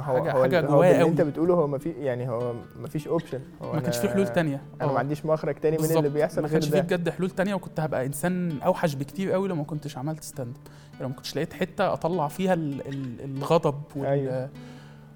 [0.03, 1.09] هو حاجة- هو جوايا اللي قوي.
[1.11, 4.27] أنت بتقوله هو ما في يعني هو ما فيش option هو ما كانش في حلول
[4.27, 4.93] تانية أنا آه.
[4.93, 5.97] ما عنديش مخرج تاني من.
[5.97, 9.55] اللي بيحصل ما كانش في بجد حلول تانية وكنت هبقى إنسان أوحش بكتير قوي لو
[9.55, 12.87] ما كنتش عملت stand up يعني لو ما كنتش لقيت حتة أطلع فيها ال...
[12.87, 13.21] ال...
[13.37, 14.05] الغضب وال...
[14.05, 14.49] أيوة.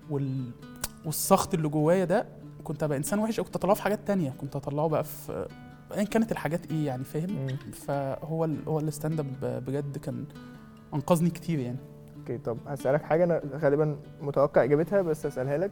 [0.10, 0.52] وال...
[1.06, 2.26] والسخط اللي جوايا ده
[2.63, 5.48] كنت هبقى إنسان وحش كنت اطلعه في حاجات تانية كنت اطلعه بقى في
[5.98, 7.48] ايا كانت الحاجات إيه يعني فاهم.
[7.74, 8.58] فهو ال...
[8.68, 10.26] هو ال stand up بجد كان
[10.94, 11.78] أنقذني كتير يعني
[12.30, 15.72] أوكي طب هسألك حاجة أنا غالبا متوقع إجابتها بس هسألها لك.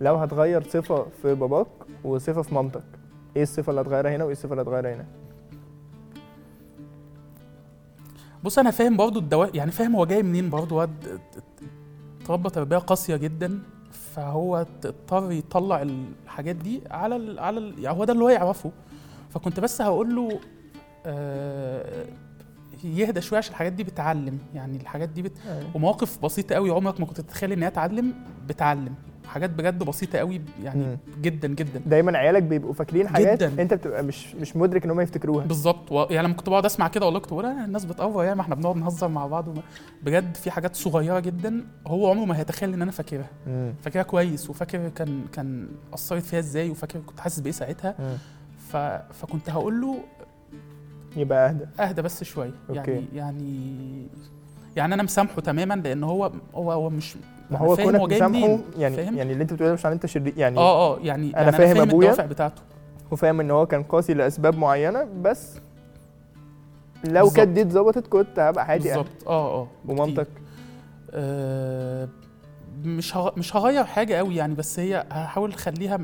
[0.00, 1.66] لو هتغير صفة في باباك
[2.04, 2.82] وصفة في مامتك
[3.36, 5.04] إيه الصفة اللي هتغيرها هنا وإيه الصفة اللي هتغيرها هنا؟
[8.44, 10.76] بص أنا فاهم برضو الدواء يعني فاهم هو جاي منين برضو.
[10.78, 11.20] واد
[12.22, 13.58] اتربى تربية قاسية جدا
[13.90, 18.70] فهو اضطر يطلع الحاجات دي على ال على ال يعني هو ده اللي هو يعرفه.
[19.30, 20.40] فكنت بس هقول له
[21.06, 22.04] آه
[22.84, 24.38] يهدى شوية عشان الحاجات دي بتعلم.
[24.54, 25.32] يعني الحاجات دي بت...
[25.74, 28.14] ومواقف بسيطة قوي عمرك ما كنت تتخيل ان هي تعلم
[28.48, 28.94] بتعلم.
[29.26, 30.98] حاجات بجد بسيطة قوي يعني مم.
[31.22, 31.80] جدا جدا.
[31.86, 33.62] دايما عيالك بيبقوا فاكرين حاجات جداً.
[33.62, 35.44] أنت بتبقى مش مش مدرك إن هم يفتكروها.
[35.46, 35.92] بالظبط.
[35.92, 36.06] و...
[36.10, 38.54] يعني لما كنت بقعد أسمع كده والله كنت بقول "آه، الناس بتأفور يعني ما إحنا
[38.54, 39.48] بنقعد نهزر مع بعض.
[39.48, 39.62] وما...
[40.02, 43.30] بجد في حاجات صغيرة جدا هو عمره ما هيتخيل إن أنا فاكرها.
[43.82, 47.94] فاكرها كويس وفاكر كان كان أثرت فيها إزاي وفاكر كنت حاسس بإيه ساعتها.
[48.68, 48.76] ف...
[49.12, 49.98] فكنت هقول له
[51.16, 52.90] يبقى أهدى أهدى بس شوية أوكي.
[52.90, 54.06] يعني يعني
[54.76, 58.96] يعني أنا مسامحه تماما لأن هو هو هو مش ما أنا هو كونك مسامحه يعني
[58.96, 61.52] فاهم؟ يعني اللي أنت بتقوله مش عشان أنت شرير يعني آه آه يعني أنا يعني
[61.52, 62.10] فاهم أبويا.
[62.10, 62.62] الدوافع بتاعته
[63.10, 65.56] وفاهم إن هو كان قاسي لأسباب معينة بس
[67.04, 67.30] لو.
[67.30, 70.28] كانت دي اتظبطت كنت هبقى عادي يعني بالظبط آه آه ومامتك
[71.10, 72.08] آه
[72.84, 73.16] مش.
[73.16, 75.98] مش هغير حاجة قوي يعني بس هي هحاول أخليها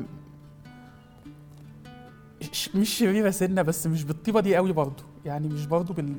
[2.75, 6.15] مش شريرة سنة بس مش بالطيبة دي قوي برضو يعني مش برضو بال...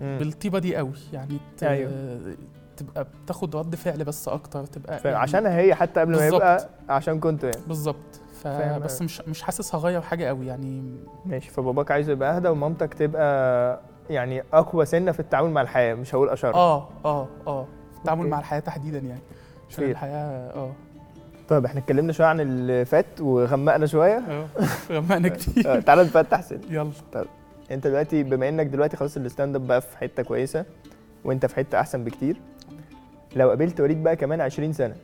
[0.00, 0.18] مم.
[0.18, 1.62] بالطيبة دي قوي يعني ت...
[1.62, 2.18] أيوه.
[2.76, 6.34] تبقى بتاخد رد فعل بس أكتر تبقى ف- عشانها هي حتى قبل ما بالظبط.
[6.42, 8.20] يبقى عشان كنتوا يعني بالظبط
[8.84, 9.02] بس.
[9.02, 14.42] مش مش حاسس هغير حاجة قوي يعني ماشي فباباك عايز يبقى أهدى ومامتك تبقى يعني
[14.52, 17.66] أقوى سنة في التعامل مع الحياة مش هقول أشر آه آه آه
[17.98, 18.30] التعامل أوكي.
[18.30, 19.20] مع الحياة تحديدا يعني
[19.70, 19.90] عشان.
[19.90, 20.72] الحياة آه
[21.48, 24.16] طيب إحنا اتكلمنا شوية عن اللي فات وغمقنا شوية.
[24.18, 24.46] آه
[24.90, 25.76] غمقنا كتير.
[25.76, 26.90] آه، تعالى نفتح سنة يلا.
[27.70, 30.64] انت دلوقتي بما انك دلوقتي خلاص ال stand up بقى في حتة كويسة
[31.24, 32.36] وانت في حتة احسن بكتير
[33.36, 34.94] لو قابلت وليد بقى كمان 20 سنة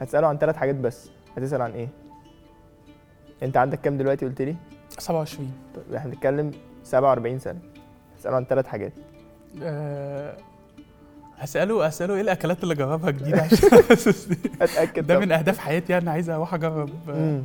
[0.00, 1.10] هتسأله عن ثلاث حاجات بس.
[1.36, 1.88] هتسأل عن إيه؟
[3.42, 4.56] انت عندك كام دلوقتي قلت لي؟
[4.98, 6.50] 27 طيب إحنا بنتكلم
[6.84, 7.58] 47 سنة.
[8.16, 8.92] هتسأله عن ثلاث حاجات.
[9.62, 10.36] آه،
[11.38, 13.68] هسأله هسأله إيه الأكلات اللي جربها جديدة عشان
[14.62, 15.18] أتأكد ده.
[15.18, 17.42] من أهداف حياتي يعني عايز أروح أجرب آه، مم.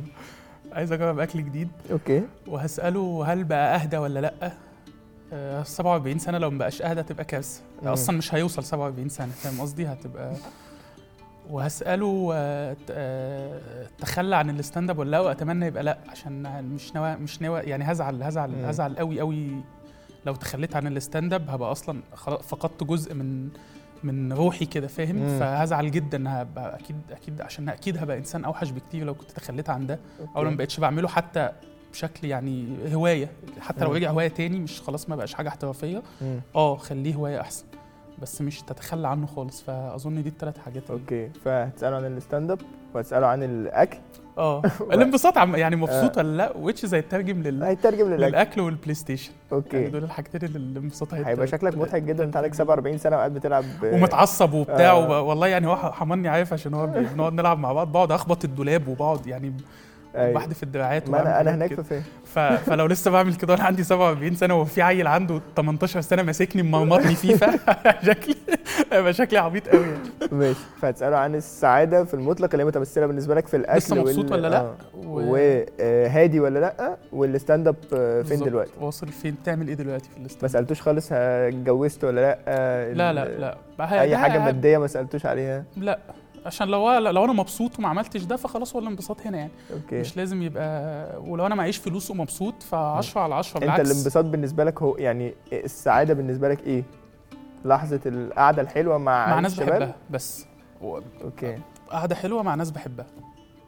[0.72, 4.32] عايز أجرب أكل جديد أوكي وهسأله هل بقى أهدى ولا
[5.32, 7.88] آه، 47 سنة لو مبقاش أهدى تبقى كارثة مم.
[7.88, 10.32] أصلا مش هيوصل 47 سنة فاهم قصدي هتبقى
[11.50, 13.60] وهسأله آه، آه،
[13.98, 17.60] تخلى عن ال stand up ولا لأ وأتمنى يبقى لأ عشان مش ناوي مش ناوي
[17.60, 18.64] يعني هزعل هزعل.
[18.64, 19.50] هزعل قوي قوي
[20.26, 21.74] لو تخليت عن ال stand up هبقى
[22.14, 23.48] خلاص فقدت جزء من
[24.04, 25.38] من روحي كده فاهم؟ مم.
[25.38, 29.86] فهزعل جدا هبقى أكيد أكيد عشان أكيد هبقى إنسان أوحش بكتير لو كنت تخليت عن
[29.86, 29.98] ده.
[30.36, 31.50] أو لو ما بقتش بعمله حتى
[31.92, 33.28] بشكل يعني هواية
[33.60, 33.92] حتى لو.
[33.92, 36.02] رجع هواية تاني مش خلاص ما بقاش حاجة احترافية.
[36.54, 37.64] آه خليه هواية أحسن
[38.22, 39.62] بس مش تتخلى عنه خالص.
[39.62, 41.28] فأظن دي الثلاث حاجات أوكي.
[41.44, 42.60] فهتساله عن ال stand up
[42.94, 43.98] وهتساله عن الأكل.
[44.40, 44.62] آه.
[44.94, 47.62] الانبساط عم يعني مبسوط ولا لا؟ which is اترجم لل...
[47.62, 48.22] هيترجم للأكل.
[48.32, 52.24] للأكل وال PlayStation يعني أوكي دول الحاجتين اللي الانبساط هيت- هيبقى شكلك مضحك جدا.
[52.24, 53.64] انت عندك 47 سنة وقاعد بتلعب.
[53.84, 55.22] ومتعصب وبتاع آه.
[55.22, 57.92] والله يعني هو حماني عارف عشان هو بنقعد نلعب مع بعض.
[57.92, 59.52] بقعد أخبط الدولاب وبقعد يعني
[60.16, 60.34] أيوة.
[60.34, 61.74] بحدف الدراعات ما أنا أنا هناك.
[61.74, 62.38] في فين؟ ف...
[62.38, 67.14] فلو لسه بعمل كده وأنا عندي 47 سنة وفي عيل عنده 18 سنة ماسكني مرمطني
[67.14, 68.36] فيه فشكلي
[68.92, 69.98] هيبقى شكلي عبيط قوي يعني.
[70.32, 70.60] ماشي.
[70.82, 74.48] فهتسأله عن السعادة في المطلق اللي هي متمثلة بالنسبة لك في الأكل لسه مبسوط ولا
[74.48, 75.32] لأ؟ و...
[75.32, 78.38] وهادي ولا لأ؟ والستاند اب آه، فين.
[78.38, 82.92] دلوقتي؟ واصل فين؟ تعمل إيه دلوقتي في ما الاستاذ سألتوش خالص اتجوزت ولا لأ؟ آه،
[82.92, 83.56] لا لا لا.
[84.00, 85.98] أي حاجة مادية ما سألتوش عليها؟ لا.
[86.46, 89.50] عشان لو لو أنا مبسوط وما عملتش ده فخلاص هو الانبساط هنا يعني.
[89.72, 90.00] أوكي.
[90.00, 92.74] مش لازم يبقى ولو أنا معيش فلوس ومبسوط ف10
[93.16, 93.90] على 10 أنت بالعكس.
[93.90, 96.82] الانبساط بالنسبة لك هو يعني السعادة بالنسبة لك إيه؟
[97.64, 100.46] لحظة القعدة الحلوة مع مع ناس بحبها بس.
[100.82, 101.58] و- أوكي.
[101.90, 103.06] قعدة حلوة مع ناس بحبها.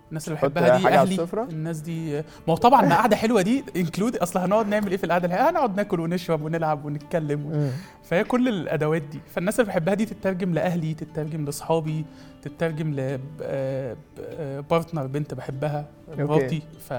[0.09, 4.17] الناس اللي بحبها دي أهلي؟ الناس دي ما هو طبعا ما قعدة حلوة دي included
[4.17, 7.71] أصل هنقعد نعمل إيه في القعدة؟ الحلوه هنقعد ناكل ونشرب ونلعب ونتكلم مم.
[8.05, 9.21] فهي كل الأدوات دي.
[9.35, 12.05] فالناس اللي بحبها دي تترجم لأهلي تترجم لأصحابي
[12.43, 12.95] تترجم
[13.39, 16.23] ل partner بنت بحبها أوكي.
[16.23, 16.63] مراتي.
[16.89, 16.95] ف...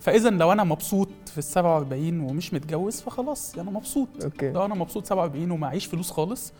[0.00, 4.08] فإذا لو أنا مبسوط في ال 47 ومش متجوز فخلاص أنا مبسوط.
[4.24, 4.50] أوكي.
[4.50, 6.52] لو أنا مبسوط 47 ومعيش فلوس خالص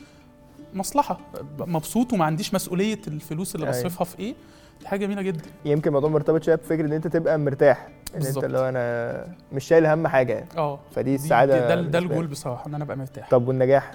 [0.75, 1.21] مصلحة.
[1.59, 3.79] مبسوط وما عنديش مسؤولية الفلوس اللي أيوة.
[3.79, 4.35] بصرفها في إيه
[4.81, 5.43] دي حاجة جميلة جدا.
[5.65, 8.45] يمكن الموضوع مرتبط شوية بفكرة إن أنت تبقى مرتاح إن أنت بالظبط.
[8.45, 10.49] لو أنا مش شايل هم حاجة يعني.
[10.57, 10.79] آه.
[10.95, 12.27] فدي دي- السعادة ده, ده الجول.
[12.27, 13.31] بصراحة إن أنا أبقى مرتاح.
[13.31, 13.93] طب والنجاح؟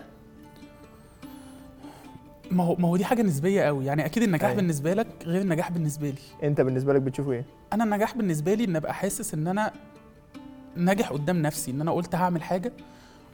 [2.51, 3.85] ما هو ما هو دي حاجة نسبية قوي.
[3.85, 4.55] يعني أكيد النجاح أيوة.
[4.61, 6.47] بالنسبة لك غير النجاح بالنسبة لي.
[6.47, 9.71] أنت بالنسبة لك بتشوفه إيه؟ أنا النجاح بالنسبة لي إن أبقى حاسس إن أنا
[10.75, 12.73] ناجح قدام نفسي إن أنا قلت هعمل حاجة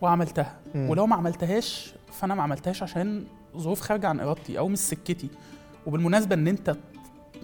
[0.02, 0.56] وعملتها.
[0.76, 0.90] مم.
[0.90, 3.24] ولو ما عملتهاش فأنا ما عملتهاش عشان
[3.58, 5.30] ظروف خارجة عن إرادتي أو مش سكتي.
[5.86, 6.76] وبالمناسبة إن أنت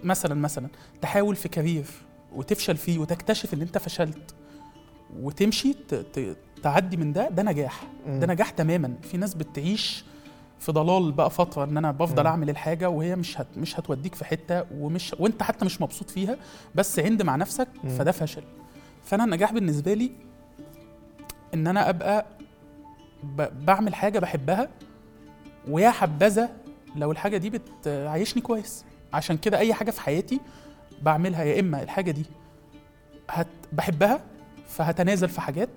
[0.04, 0.68] مثلا مثلا
[1.02, 1.84] تحاول في كارير
[2.32, 4.34] وتفشل فيه وتكتشف إن أنت فشلت
[5.20, 5.74] وتمشي
[6.62, 7.82] تعدي من ده ده نجاح.
[8.06, 8.20] مم.
[8.20, 8.94] ده نجاح تماما.
[9.02, 10.04] في ناس بتعيش
[10.64, 12.26] في ضلال بقى فترة إن أنا بفضل.
[12.26, 16.36] أعمل الحاجة وهي مش هت مش هتوديك في حتة ومش وأنت حتى مش مبسوط فيها
[16.74, 17.68] بس عند مع نفسك.
[17.98, 18.42] فده فشل
[19.04, 20.10] فأنا النجاح بالنسبة لي
[21.54, 22.26] إن أنا أبقى
[23.22, 24.68] ب- بعمل حاجة بحبها
[25.68, 26.50] ويا حبذا
[26.96, 30.40] لو الحاجة دي بتعيشني كويس عشان كده أي حاجة في حياتي
[31.02, 32.24] بعملها يا إما الحاجة دي
[33.30, 34.20] هت بحبها
[34.68, 35.68] فهتنازل في حاجات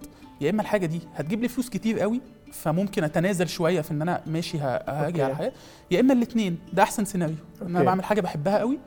[0.41, 4.21] يا إما الحاجة دي هتجيب لي فلوس كتير قوي فممكن أتنازل شوية في إن أنا
[4.27, 5.23] ماشي هاجي.
[5.23, 5.51] على الحياة
[5.91, 7.83] يا إما الاثنين ده أحسن سيناريو إن أنا.
[7.83, 8.79] بعمل حاجة بحبها قوي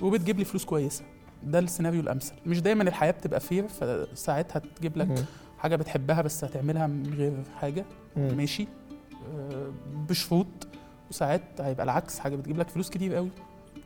[0.00, 1.04] وبتجيب لي فلوس كويسة
[1.42, 5.24] ده السيناريو الأمثل مش دايما الحياة بتبقى fair فساعتها تجيب لك.
[5.58, 7.84] حاجة بتحبها بس هتعملها من غير حاجة
[8.16, 8.34] مم.
[8.36, 8.66] ماشي
[9.34, 9.70] آه،
[10.08, 10.46] بشروط
[11.10, 13.28] وساعات هيبقى العكس حاجة بتجيب لك فلوس كتير قوي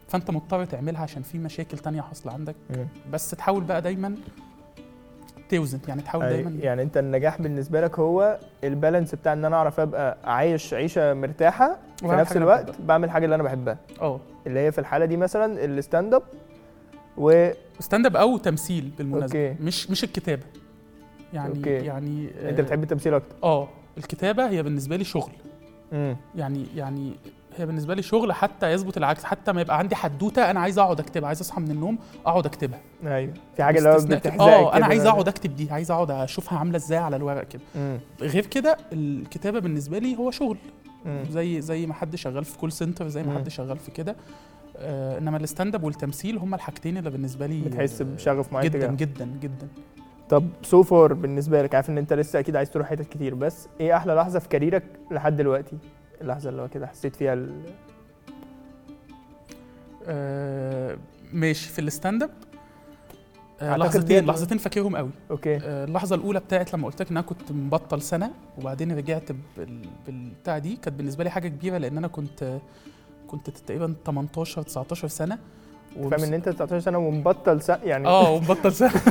[0.08, 2.86] فأنت مضطر تعملها عشان في مشاكل تانية حاصلة عندك مم.
[3.12, 4.14] بس تحاول بقى دايما
[5.48, 6.50] توزن يعني تحاول دايما.
[6.61, 11.14] يعني أنت النجاح بالنسبة لك هو ال balance بتاع إن أنا أعرف أبقى عايش عيشة
[11.14, 12.80] مرتاحة في نفس الوقت.
[12.80, 13.78] بعمل حاجة اللي أنا بحبها.
[14.00, 14.20] أه.
[14.46, 16.22] اللي هي في الحالة دي مثلا ال stand up
[17.16, 19.48] و stand up أو تمثيل بالمناسبة.
[19.48, 19.62] أوكي.
[19.62, 20.42] مش مش الكتابة.
[21.32, 21.70] يعني أوكي.
[21.70, 23.35] يعني أنت بتحب التمثيل أكتر.
[23.44, 23.68] أه.
[23.98, 25.32] الكتابة هي بالنسبة لي شغل.
[25.92, 27.12] امم يعني يعني
[27.56, 31.00] هي بالنسبة لي شغل حتى يظبط العكس حتى ما يبقى عندي حدوتة أنا عايز أقعد
[31.00, 33.94] أكتبها عايز أصحى من النوم أقعد أكتبها أيوه في حاجة اللي هو.
[33.96, 34.86] بتحزقك آه أنا.
[34.86, 37.62] عايز أقعد أكتب دي عايز أقعد أشوفها عاملة إزاي على الورق كده.
[38.20, 40.56] غير كده الكتابة بالنسبة لي هو شغل
[41.04, 41.24] مم.
[41.30, 43.38] زي زي ما حد شغال في call center زي ما مم.
[43.38, 44.16] حد شغال في كده
[44.78, 48.78] آه إنما ال stand up والتمثيل هما الحاجتين اللي بالنسبة لي بتحس بشغف معين جدا
[48.78, 48.96] تجاههم.
[48.96, 49.68] جدا جدا
[50.28, 53.68] طب so far بالنسبة لك عارف إن أنت لسه أكيد عايز تروح حتت كتير بس
[53.80, 55.76] إيه أحلى لحظة في كاريرك لحد دلوقتي
[56.20, 57.62] اللحظة اللي هو كده حسيت فيها ال...
[60.07, 60.96] آه
[61.33, 62.30] ماشي في ال stand up.
[63.61, 65.11] آه لحظتين لحظتين فاكرهم قوي.
[65.31, 65.57] أوكي.
[65.57, 69.88] آه، اللحظة الأولى بتاعت لما قلت لك إن أنا كنت مبطل سنة وبعدين رجعت بال-
[70.07, 72.59] بالبتاع دي كانت بالنسبة لي حاجة كبيرة لأن أنا كنت
[73.29, 75.38] كنت تقريبا 18 19 سنة.
[76.11, 78.07] فاهم إن أنت 19 سنة ومبطل سنة يعني.
[78.09, 78.90] آه ومبطل سنة.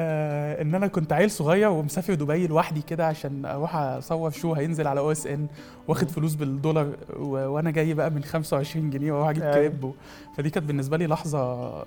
[0.00, 4.86] آه، إن أنا كنت عيل صغير ومسافر دبي لوحدي كده عشان أروح أصور شو هينزل
[4.86, 5.46] على أو إس إن
[5.88, 7.28] واخد فلوس بالدولار و...
[7.28, 9.54] وأنا جاي بقى من 25 جنيه وأروح أجيب أيوة.
[9.54, 9.92] كريب و...
[10.36, 11.86] فدي كانت بالنسبة لي لحظة آه،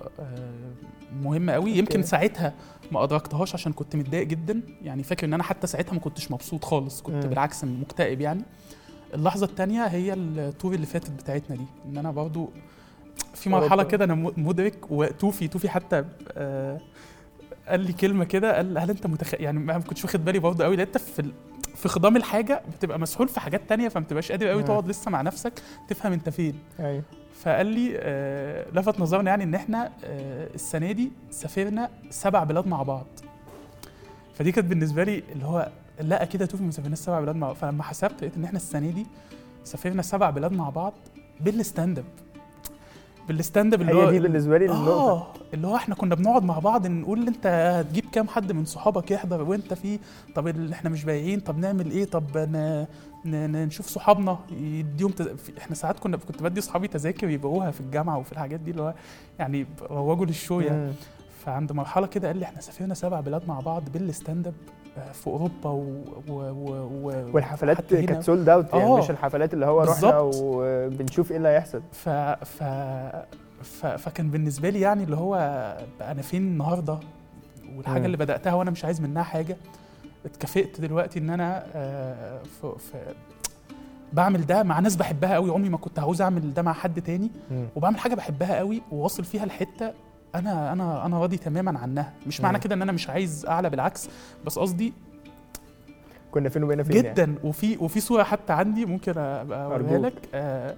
[1.22, 2.02] مهمة قوي يمكن.
[2.02, 2.52] ساعتها
[2.92, 6.64] ما أدركتهاش عشان كنت متضايق جدا يعني فاكر إن أنا حتى ساعتها ما كنتش مبسوط
[6.64, 7.26] خالص كنت.
[7.26, 8.42] بالعكس مكتئب يعني
[9.14, 12.50] اللحظة التانية هي التور اللي فاتت بتاعتنا دي إن أنا برضو
[13.34, 13.82] في مرحلة.
[13.82, 16.80] كده أنا مدرك وتوفي توفي حتى آه
[17.68, 19.34] قال لي كلمة كده قال هل أنت متخ...
[19.34, 21.32] يعني ما كنتش واخد بالي برضه قوي انت في ال...
[21.74, 24.66] في خضام الحاجة بتبقى مسحول في حاجات تانية فما بتبقاش قادر قوي مم.
[24.66, 25.52] تقعد لسه مع نفسك
[25.88, 26.54] تفهم أنت فين.
[26.80, 27.02] أيوه.
[27.42, 32.82] فقال لي آه لفت نظرنا يعني إن إحنا آه السنة دي سافرنا سبع بلاد مع
[32.82, 33.06] بعض.
[34.34, 35.68] فدي كانت بالنسبة لي اللي هو
[36.00, 38.90] لا أكيد هتوفي ما سافرناش سبع بلاد مع بعض فلما حسبت لقيت إن إحنا السنة
[38.90, 39.06] دي
[39.64, 40.92] سافرنا سبع بلاد مع بعض
[41.40, 42.04] بال stand up
[43.28, 44.90] بال stand up اللي هو هي دي بالنسبة لي النقطة.
[45.12, 49.10] آه اللي هو إحنا كنا بنقعد مع بعض نقول أنت هتجيب كام حد من صحابك
[49.10, 49.98] يحضر وأنت فيه؟
[50.34, 52.86] طب إحنا مش بايعين طب نعمل إيه؟ طب ن...
[53.24, 53.30] ن...
[53.52, 55.28] ن- نشوف صحابنا يديهم تز...
[55.58, 58.94] إحنا ساعات كنا كنت بدي صحابي تذاكر يبيعوها في الجامعة وفي الحاجات دي اللي هو
[59.38, 60.92] يعني روجوا لل show يعني.
[61.44, 64.54] فعند مرحلة كده قال لي إحنا سافرنا سبع بلاد مع بعض بال stand up
[65.12, 66.04] في أوروبا و...
[66.28, 66.32] و...
[66.32, 66.70] و...
[67.02, 67.30] و...
[67.32, 67.94] والحفلات.
[67.94, 68.98] كانت sold out يعني آه.
[68.98, 70.18] مش الحفلات اللي هو رحنا.
[70.34, 72.08] وبنشوف إيه اللي هيحصل ف...
[72.08, 72.62] ف...
[73.62, 73.86] ف...
[73.86, 75.34] فكان بالنسبة لي يعني اللي هو
[76.00, 76.98] أنا فين النهارده
[77.76, 78.04] والحاجة مم.
[78.06, 79.56] اللي بدأتها وأنا مش عايز منها حاجة
[80.26, 82.66] اتكافئت دلوقتي إن أنا آه، ف...
[82.66, 82.96] ف...
[84.12, 87.30] بعمل ده مع ناس بحبها قوي عمري ما كنت عاوز أعمل ده مع حد تاني.
[87.76, 89.92] وبعمل حاجة بحبها قوي وواصل فيها لحته
[90.34, 92.58] أنا أنا أنا راضي تماما عنها مش معنى.
[92.58, 94.08] كده إن أنا مش عايز أعلى بالعكس
[94.46, 94.92] بس قصدي
[96.30, 97.08] كنا فين وبقينا فين يعني.
[97.08, 99.98] جدا وفي وفي صورة حتى عندي ممكن ابقى أوريها.
[99.98, 100.74] لك آه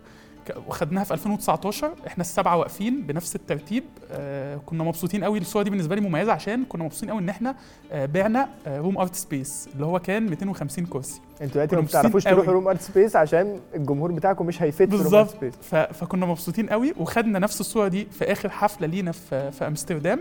[0.66, 3.84] وخدناها في 2019 إحنا السبعة واقفين بنفس الترتيب.
[4.12, 5.38] آه كنا مبسوطين قوي.
[5.38, 7.56] الصورة دي بالنسبة لي مميزة عشان كنا مبسوطين قوي إن إحنا
[7.92, 11.20] آه بعنا آه Room Art Space اللي هو كان 250 كرسي.
[11.42, 12.24] أنتوا دلوقتي ما بتعرفوش.
[12.24, 15.54] تروحوا Room Art Space عشان الجمهور بتاعكم مش هي fit في Room Art Space.
[15.92, 16.94] فكنا مبسوطين قوي.
[16.98, 20.20] وخدنا نفس الصورة دي في آخر حفلة لينا في في أمستردام.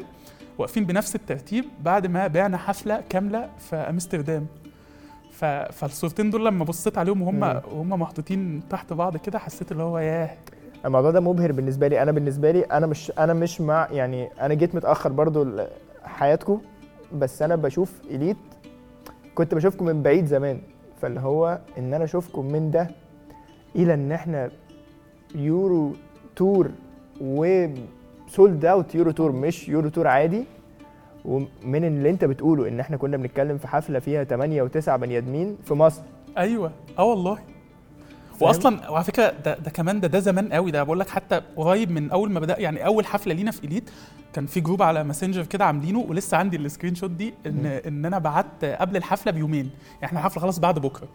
[0.58, 4.48] واقفين بنفس الترتيب بعد ما بعنا حفلة كاملة في أمستردام.
[5.34, 5.46] ف...
[5.46, 7.43] فالصورتين دول لما بصيت عليهم وهم.
[7.43, 10.30] وهم محطوطين تحت بعض كده حسيت اللي هو ياه.
[10.86, 12.02] الموضوع ده مبهر بالنسبة لي.
[12.02, 15.48] أنا بالنسبة لي أنا مش أنا مش مع يعني أنا جيت متأخر برضو
[16.04, 16.62] حياتكم
[17.13, 18.38] بس أنا بشوف إليت
[19.36, 20.62] كنت بشوفكم من بعيد زمان.
[21.02, 22.88] فاللي هو إن أنا أشوفكم من ده
[23.76, 24.52] إلى إن إحنا
[25.36, 25.91] Euro
[26.36, 26.72] tour
[27.22, 30.46] و sold out Euro tour مش Euro tour عادي.
[31.26, 35.58] ومن اللي انت بتقوله ان إحنا كنا بنتكلم في حفلة فيها 8 و9 بني ادمين
[35.66, 36.02] في مصر.
[36.38, 36.72] أيوه.
[37.00, 37.38] آه والله؟
[38.42, 40.72] واصلا وعلى فكرة ده, ده كمان ده ده زمان قوي.
[40.72, 43.90] ده بقول لك حتى قريب من أول ما بدأ يعني أول حفلة لينا في إليت
[44.34, 47.66] كان في group على Messenger كده عاملينه ولسه عندي ال screenshot دي إن.
[47.66, 49.70] إن أنا بعت قبل الحفلة بيومين.
[49.94, 51.08] يعني إحنا الحفله خلاص بعد بكرة.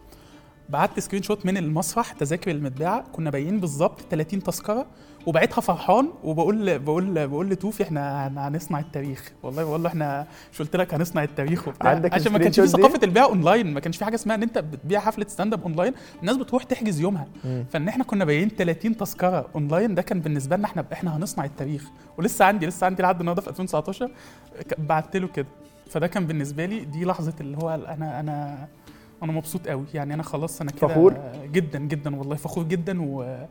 [0.69, 4.85] بعت screenshot من المسرح تذاكر المتباعه كنا بايعين بالظبط 30 تذكرة
[5.25, 9.31] وبعتها فرحان وبقول بقول بقول لتوفي إحنا هن- هنصنع التاريخ.
[9.43, 11.89] والله بقول له إحنا مش قلت لك هنصنع التاريخ وبتاع.
[11.91, 13.73] عندك عشان ما كانش في؟ ثقافة البيع أونلاين.
[13.73, 15.93] ما كانش في حاجة اسمها إن أنت بتبيع حفلة stand up online.
[16.21, 17.27] الناس بتروح تحجز يومها.
[17.71, 21.83] فإن إحنا كنا بايعين 30 تذكرة أونلاين ده كان بالنسبة لنا إحنا إحنا هنصنع التاريخ.
[22.17, 24.11] ولسه عندي لسه عندي لحد النهارده في 2019
[24.69, 25.47] ك- بعت له كده.
[25.89, 28.67] فده كان بالنسبة لي دي لحظة اللي هو أنا أنا
[29.23, 33.45] أنا مبسوط قوي يعني أنا خلاص أنا كده فخور؟ جدا جدا والله فخور جدا و...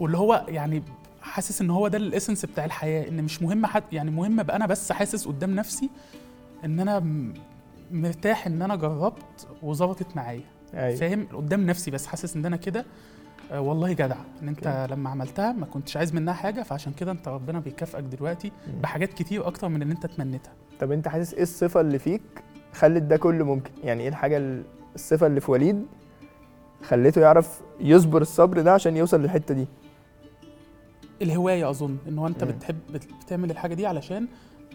[0.00, 0.82] واللي هو يعني
[1.22, 4.56] حاسس ان هو ده ال essence بتاع الحياة ان مش مهم حد يعني مهم ابقى
[4.56, 5.90] أنا بس حاسس قدام نفسي
[6.64, 7.34] ان أنا م-
[7.90, 10.40] مرتاح ان أنا جربت وظبطت معايا
[10.74, 12.84] أيوه فاهم قدام نفسي بس حاسس ان أنا كده
[13.52, 14.94] آه، والله جدع ان انت okay.
[14.94, 18.80] لما عملتها ما كنتش عايز منها حاجة فعشان كده انت ربنا بيكافئك دلوقتي مم.
[18.80, 22.22] بحاجات كتير أكتر من اللي انت تمنيتها طب انت حاسس إيه الصفة اللي فيك
[22.72, 24.62] خلت ده كله ممكن يعني إيه الحاجة ال-
[24.96, 25.86] الصفة اللي في وليد
[26.82, 29.66] خليته يعرف يصبر الصبر ده عشان يوصل للحتة دي.
[31.22, 32.50] الهواية أظن إن هو أنت مم.
[32.50, 34.26] بتحب بت- بتعمل الحاجة دي علشان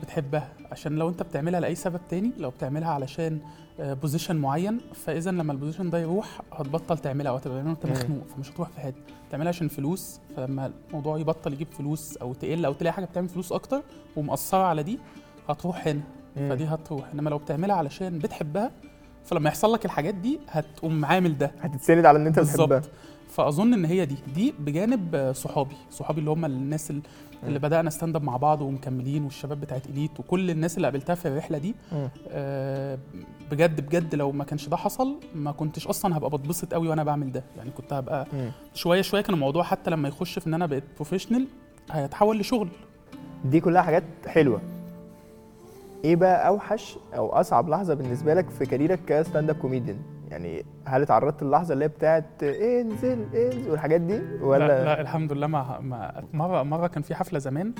[0.02, 3.40] بتحبها عشان لو أنت بتعملها لأي سبب تاني لو بتعملها علشان
[3.80, 7.76] position معين فإذا لما ال position ده يروح هتبطل تعملها أو هتبقى مم.
[7.84, 9.02] مخنوق فمش هتروح في حتة.
[9.32, 13.52] تعملها عشان فلوس فلما الموضوع يبطل يجيب فلوس أو تقل أو تلاقي حاجة بتعمل فلوس
[13.52, 13.82] أكتر
[14.16, 15.00] ومأثرة على دي
[15.50, 16.02] هتروح هنا.
[16.36, 17.06] فدي هتروح.
[17.14, 18.72] إنما لو بتعملها علشان بتحبها
[19.26, 21.52] فلما يحصل لك الحاجات دي هتقوم عامل ده.
[21.62, 22.82] هتتسند على ان انت بتحبها.
[23.30, 27.02] فأظن إن هي دي دي بجانب صحابي صحابي اللي هم الناس ال-
[27.44, 27.62] اللي مم.
[27.66, 31.58] بدأنا stand up مع بعض ومكملين والشباب بتاعت اليت وكل الناس اللي قابلتها في الرحلة
[31.58, 31.76] دي.
[32.30, 32.98] آه،
[33.52, 37.32] بجد بجد لو ما كانش ده حصل ما كنتش أصلا هبقى بتبسط قوي وأنا بعمل
[37.32, 37.44] ده.
[37.58, 38.52] يعني كنت هبقى مم.
[38.74, 41.48] شوية شوية كان الموضوع حتى لما يخش في إن أنا بقيت professional
[41.92, 42.70] هيتحول لشغل.
[43.46, 44.62] دي كلها حاجات حلوة.
[46.06, 49.98] إيه بقى اوحش أو اصعب لحظة بالنسبة لك في career ك ك stand up comedian؟
[50.32, 55.34] يعني هل اتعرضت للحظة اللي هي بتاعت انزل انزل والحاجات دي؟ ولا لا, لا الحمد
[55.34, 57.74] لله ما, ما مرة مرة كان في حفلة زمان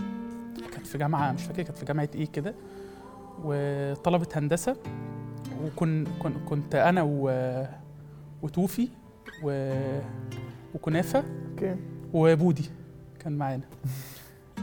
[0.74, 2.56] كانت في جامعة مش فاكر كانت في جامعة إيه كده
[3.44, 4.76] وطلبة هندسة
[5.66, 7.32] وكن كن كنت أنا و
[8.42, 8.90] وتوفي
[9.44, 9.74] و
[10.76, 11.76] وكنافة أوكي.
[12.14, 12.70] وبودي
[13.20, 13.64] كان معانا.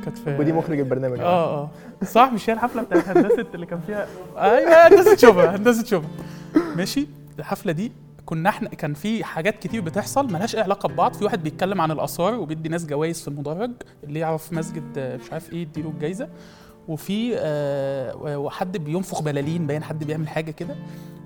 [0.05, 1.21] كانت في ودي مخرج البرنامج.
[1.21, 1.71] آه آه.
[2.05, 4.07] صح مش هي الحفلة بتاعت هندسة اللي كان فيها؟
[4.37, 6.09] أيوه هندسة شبهه هندسة شبهه
[6.77, 7.07] ماشي
[7.39, 7.93] الحفلة دي
[8.27, 11.13] كنا إحنا كان في حاجات كتير بتحصل ملهاش أي علاقة ببعض.
[11.15, 13.71] في واحد بيتكلم عن الآثار وبيدي ناس جوائز في المدرج
[14.05, 16.29] اللي يعرف مسجد مش عارف إيه يديله الجايزة.
[16.89, 20.75] وفي آه وحد بينفخ بلالين باين حد بيعمل حاجة كده.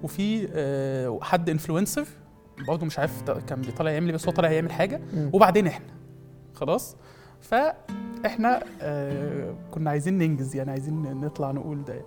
[0.02, 2.04] وفي آه حد influencer
[2.68, 5.00] برضه مش عارف كان بيطلع يعمل إيه بس هو طالع يعمل حاجة.
[5.32, 5.86] وبعدين إحنا
[6.54, 6.96] خلاص.
[7.40, 7.74] فاحنا
[8.80, 12.02] آه كنا عايزين ننجز يعني عايزين نطلع نقول ده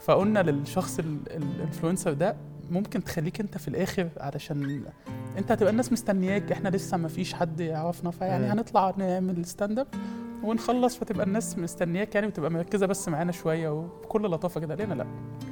[0.00, 2.36] فقلنا للشخص ال- ال influencer ده
[2.70, 4.82] ممكن تخليك انت في الآخر علشان
[5.38, 8.46] انت هتبقى الناس مستنياك إحنا لسه ما فيش حد يعرفنا فيعني.
[8.52, 9.86] هنطلع نعمل stand up
[10.44, 14.94] ونخلص فتبقى الناس مستنياك يعني وتبقى مركزة بس معانا شوية وبكل لطافة كده قال لنا
[14.94, 15.06] لا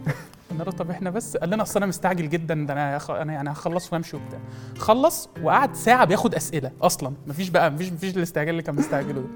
[0.61, 3.51] قلنا طب إحنا بس؟ قال لنا أصل أنا مستعجل جدا ده أنا هخ- أنا يعني
[3.53, 4.39] هخلص وأمشي وبتاع.
[4.79, 7.15] خلص وقعد ساعة بياخد أسئلة أصلا.
[7.27, 9.29] مفيش بقى مفيش مفيش الاستعجال اللي كان مستعجله ده.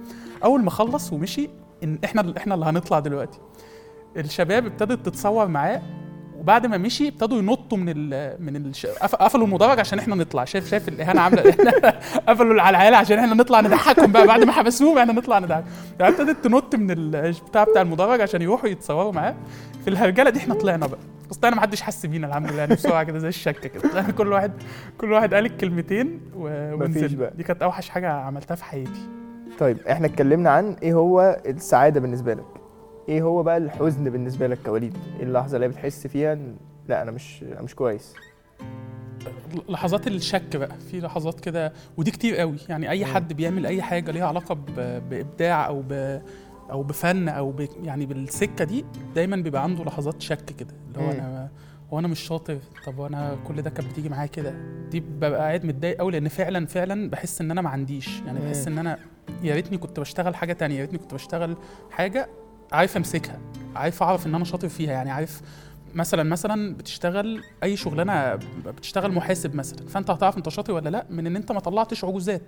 [0.44, 1.50] أول ما خلص ومشي
[1.84, 3.38] إن إحنا إحنا اللي هنطلع دلوقتي.
[4.16, 5.82] الشباب ابتدت تتصور معاه
[6.48, 8.86] وبعد ما مشي ابتدوا ينطوا من ال من الش...
[8.86, 10.44] قف- قفلوا المدرج عشان إحنا نطلع.
[10.44, 11.42] شايف شايف الإهانة عاملة
[12.28, 14.26] قفلوا على العيال عشان إحنا نطلع نضحكهم بقى.
[14.26, 15.64] بعد ما حبسوهم إحنا نطلع نضحك.
[16.00, 19.34] يعني ابتدت تنط من البتاع بتاع المدرج عشان يروحوا يتصوروا معاه.
[19.84, 20.98] في الهرجلة دي إحنا طلعنا بقى.
[21.30, 22.58] بس طلعنا ما حدش حس بينا الحمد لله.
[22.58, 24.02] يعني بسرعة كده زي الشكة كده.
[24.18, 24.52] كل واحد
[24.98, 26.76] كل واحد قال الكلمتين و...
[26.76, 27.18] مفيش ونزلنا.
[27.18, 27.32] بقى.
[27.36, 29.08] دي كانت أوحش حاجة عملتها في حياتي.
[29.58, 32.44] طيب إحنا اتكلمنا عن إيه هو السعادة بالنسبة لك؟
[33.08, 36.38] إيه هو بقى الحزن بالنسبة لك كوليد إيه اللحظة اللي بتحس فيها
[36.88, 38.14] لا أنا مش أنا مش كويس؟
[39.68, 42.56] لحظات الشك بقى في لحظات كده ودي كتير قوي.
[42.68, 43.04] يعني أي.
[43.04, 44.54] حد بيعمل أي حاجة ليها علاقة
[45.10, 46.20] بإبداع أو ب
[46.70, 50.74] أو بفن أو ب يعني بالسكة دي دايما بيبقى عنده لحظات شك كده.
[50.88, 51.10] اللي هو.
[51.10, 51.48] أنا
[51.92, 54.54] هو أنا مش شاطر؟ طب وأنا كل ده كانت بتيجي معايا كده؟
[54.90, 58.20] دي ببقى قاعد متضايق قوي لأن فعلا فعلا بحس إن أنا ما عنديش.
[58.26, 58.66] يعني بحس.
[58.68, 58.98] إن أنا
[59.42, 61.56] يا ريتني كنت بشتغل حاجة تانية يا ريتني كنت بشتغل
[61.90, 62.28] حاجة
[62.72, 63.38] عارف امسكها
[63.76, 65.40] عارف اعرف ان أنا شاطر فيها يعني عارف
[65.94, 68.34] مثلا مثلا بتشتغل أي شغلانة
[68.66, 72.42] بتشتغل محاسب مثلا فأنت هتعرف أنت شاطر ولا لأ من إن أنت ما طلعتش عجوزات.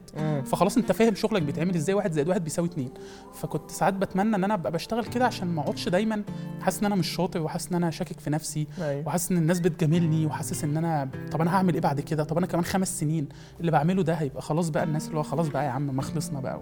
[0.44, 2.90] فخلاص أنت فاهم شغلك بيتعمل إزاي واحد زائد واحد بيساوي اتنين.
[3.34, 6.22] فكنت ساعات بتمنى إن أنا أبقى بشتغل كده عشان ما أقعدش دايما
[6.60, 9.06] حاسس إن أنا مش شاطر وحاسس إن أنا شاكك في نفسي أيوه.
[9.06, 12.46] وحاسس إن الناس بتجاملني وحاسس إن أنا طب أنا هعمل إيه بعد كده؟ طب أنا
[12.46, 13.28] كمان خمس سنين
[13.60, 16.40] اللي بعمله ده هيبقى خلاص بقى الناس اللي هو خلاص بقى يا عم ما خلصنا
[16.40, 16.60] بقى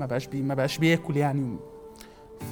[0.00, 1.56] ما بقاش بي ما بقاش بياكل يعني.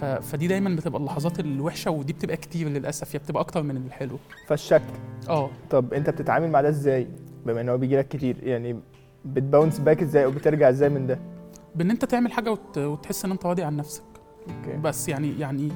[0.00, 4.18] فدي دايما بتبقى اللحظات الوحشة ودي بتبقى كتير للأسف هي بتبقى أكتر من الحلو.
[4.46, 4.82] فالشك.
[5.28, 5.50] آه.
[5.70, 7.08] طب أنت بتتعامل مع ده إزاي؟
[7.46, 8.80] بما إن هو بيجي لك كتير يعني
[9.24, 11.18] بت bounce back إزاي أو بترجع إزاي من ده؟
[11.74, 12.78] بإن أنت تعمل حاجة وت...
[12.78, 14.02] وتحس إن أنت راضي عن نفسك.
[14.48, 14.76] okay.
[14.78, 15.68] بس يعني يعني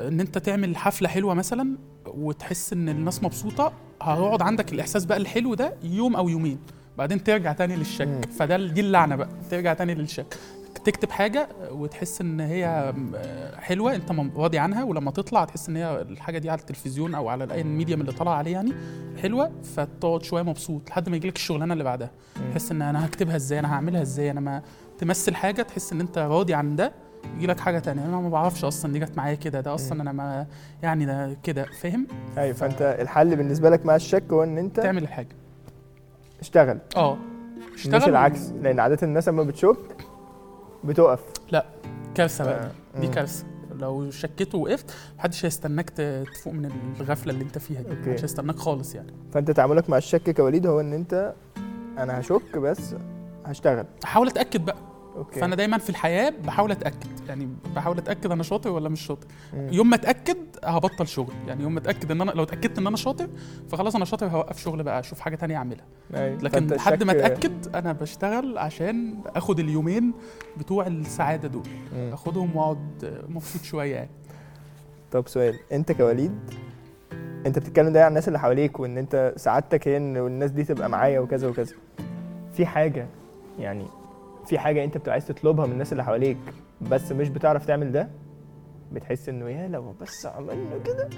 [0.00, 5.54] إن أنت تعمل حفلة حلوة مثلا وتحس إن الناس مبسوطة هيقعد عندك الإحساس بقى الحلو
[5.54, 6.58] ده يوم أو يومين.
[6.98, 7.76] بعدين ترجع تاني.
[7.76, 8.28] للشك.
[8.38, 10.38] فده دي اللعنة بقى ترجع تاني للشك.
[10.78, 12.94] تكتب حاجة وتحس ان هي
[13.56, 17.52] حلوة انت راضي عنها ولما تطلع تحس ان هي الحاجة دي على التلفزيون أو على
[17.54, 18.72] اي medium اللي طالع عليه يعني
[19.22, 22.10] حلوة فتقعد شوية مبسوط لحد ما يجيلك الشغلانة اللي بعدها.
[22.52, 24.62] تحس ان أنا هكتبها إزاي أنا هعملها إزاي أنا ما
[24.98, 26.92] تمثل حاجة تحس ان انت راضي عن ده
[27.36, 28.04] يجي لك حاجة تانية.
[28.04, 30.46] أنا ما بعرفش أصلا دي جت معايا كده ده أصلا أنا ما
[30.82, 32.06] يعني ده كده فاهم؟
[32.38, 35.36] أيوه فأنت الحل بالنسبة لك مع الشك هو إن أنت تعمل الحاجة.
[36.40, 36.78] اشتغل.
[36.96, 37.18] آه.
[37.74, 39.76] مش العكس لأن عادة الناس لما بتشك
[40.86, 41.20] بتقف
[42.14, 42.64] كارثة بقى
[42.94, 43.00] آه.
[43.00, 43.12] دي مم.
[43.12, 43.44] كارثة
[43.80, 46.70] لو شكيت ووقفت محدش هيستناك تفوق من
[47.00, 48.10] الغفلة اللي انت فيها دي okay.
[48.10, 51.34] محدش هيستناك خالص يعني فانت تعاملك مع الشك كوليد هو ان انت
[51.98, 52.94] أنا هشك بس
[53.44, 54.76] هشتغل احاول اتأكد بقى
[55.16, 55.40] okay.
[55.40, 57.28] فأنا دايما في الحياة بحاول أتأكد.
[57.28, 59.26] يعني بحاول أتأكد أنا شاطر ولا مش شاطر.
[59.54, 59.68] مم.
[59.72, 61.32] يوم ما أتأكد هبطل شغل.
[61.46, 63.28] يعني يوم ما أتأكد إن أنا لو اتأكدت إن أنا شاطر
[63.68, 65.84] فخلاص أنا شاطر هوقف شغل بقى أشوف حاجة تانية أعملها.
[66.14, 66.38] أيوة.
[66.42, 70.12] لكن لحد ما أتأكد أنا بشتغل عشان آخد اليومين
[70.56, 71.66] بتوع السعادة دول.
[71.96, 72.10] مم.
[72.12, 74.10] آخدهم وأقعد مبسوط شوية يعني.
[75.12, 75.54] طب سؤال.
[75.72, 76.38] أنت كوليد
[77.46, 80.88] أنت بتتكلم ده عن الناس اللي حواليك وإن أنت سعادتك هي إن الناس دي تبقى
[80.88, 81.74] معايا وكذا وكذا.
[82.52, 83.06] في حاجة
[83.58, 83.86] يعني
[84.46, 86.36] في حاجة أنت بتبقى عايز تطلبها من الناس اللي حواليك
[86.90, 88.08] بس مش بتعرف تعمل ده
[88.92, 91.08] بتحس إنه يا لو بس عملنا كده؟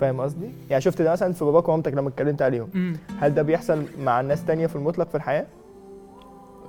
[0.00, 2.96] فاهم قصدي؟ يعني شفت ده مثلا في باباك ومامتك لما اتكلمت عليهم.
[3.18, 5.46] هل ده بيحصل مع الناس تانية في المطلق في الحياة؟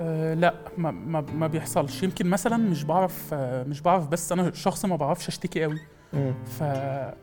[0.01, 2.03] أه لا ما, ما, ما بيحصلش.
[2.03, 5.79] يمكن مثلا مش بعرف آه، مش بعرف بس أنا شخص ما بعرفش أشتكي قوي.
[6.45, 6.63] ف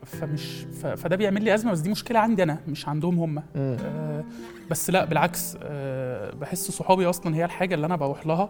[0.05, 3.43] فمش ف فده بيعمل لي أزمة بس دي مشكلة عندي أنا مش عندهم هم.
[3.55, 4.23] أه
[4.71, 8.49] بس لا بالعكس أه بحس صحابي أصلا هي الحاجة اللي أنا بروح لها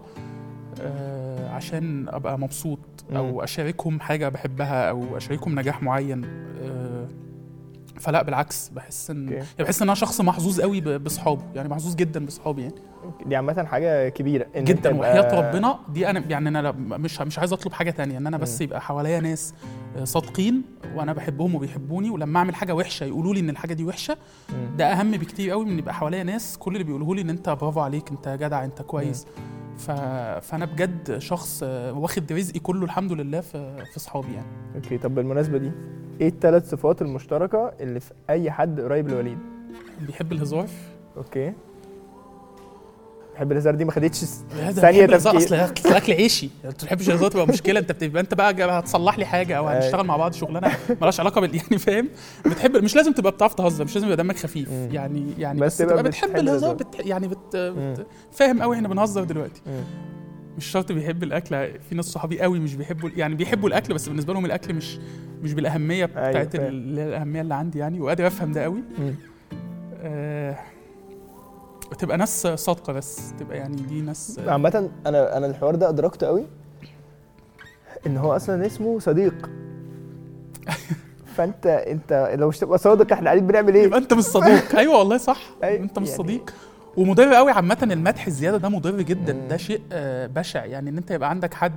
[0.81, 2.79] أه عشان أبقى مبسوط.
[3.15, 7.07] أو أشاركهم حاجة بحبها أو أشاركهم نجاح معين أه
[7.99, 9.35] فلا بالعكس بحس إن أوكي.
[9.35, 12.75] يعني بحس إن أنا شخص محظوظ قوي ب- بصحابه يعني محظوظ جدا بصحابي يعني
[13.25, 17.53] دي عامه حاجة كبيرة أنت جدا وحياة ربنا دي أنا يعني أنا مش مش عايز
[17.53, 18.61] أطلب حاجة تانية إن أنا بس.
[18.61, 19.53] يبقى حواليا ناس
[19.97, 20.61] آه، صادقين
[20.95, 24.17] وأنا بحبهم وبيحبوني ولما أعمل حاجة وحشة يقولوا لي إن الحاجة دي وحشة.
[24.77, 27.79] ده أهم بكتير قوي من يبقى حواليا ناس كل اللي بيقولوه لي إن أنت برافو
[27.79, 29.25] عليك أنت جدع أنت كويس
[29.77, 29.91] ف...
[30.47, 31.63] فأنا بجد شخص
[31.93, 34.47] واخد رزقي كله الحمد لله في في صحابي يعني.
[34.75, 35.71] okay طب بالمناسبة دي
[36.21, 39.37] إيه الثلاث صفات المشتركة اللي في أي حد قريب لوليد؟
[40.07, 40.67] بيحب الهزار.
[41.17, 41.53] أوكي.
[43.37, 44.17] بحب الهزار دي ما خدتش
[44.75, 45.55] ثانية تفكير أصل
[45.95, 49.57] أكل عيشي أنت ما بتحبش الهزار تبقى مشكلة أنت بتبقى أنت بقى هتصلح لي حاجة
[49.57, 49.75] أو أي.
[49.77, 52.09] هنشتغل مع بعض شغلانة مالهاش علاقة بال يعني فاهم
[52.45, 54.69] بتحب مش لازم تبقى بتعرف تهزر مش لازم يبقى دمك خفيف.
[54.91, 56.73] يعني يعني بس بس, تبقى بتحب الهزار.
[56.75, 57.75] بت يعني بت,
[58.31, 59.61] فاهم قوي إحنا بنهزر دلوقتي.
[60.57, 64.33] مش شرط بيحب الأكل في ناس صحابي قوي مش بيحبوا يعني بيحبوا الأكل بس بالنسبة
[64.33, 64.99] لهم الأكل مش
[65.43, 66.65] مش بالأهمية بتاعت فاهم.
[66.67, 68.83] ال- الأهمية اللي عندي يعني وقادر أفهم ده قوي.
[70.03, 70.55] آه
[71.99, 76.45] تبقى ناس صادقة بس تبقى يعني دي ناس عامة أنا أنا الحوار ده أدركته قوي
[78.07, 79.49] إن هو أصلا اسمه صديق.
[81.35, 84.75] فأنت أنت لو مش تبقى صادق إحنا قاعدين بنعمل إيه؟ يبقى أنت مش صديق.
[84.79, 85.39] أيوه والله صح.
[85.63, 86.53] أنت مش يعني- صديق.
[86.97, 89.47] ومضر قوي عامة المدح الزيادة ده مضر جدا.
[89.49, 90.65] ده شيء آه، بشع.
[90.65, 91.75] يعني إن أنت يبقى عندك حد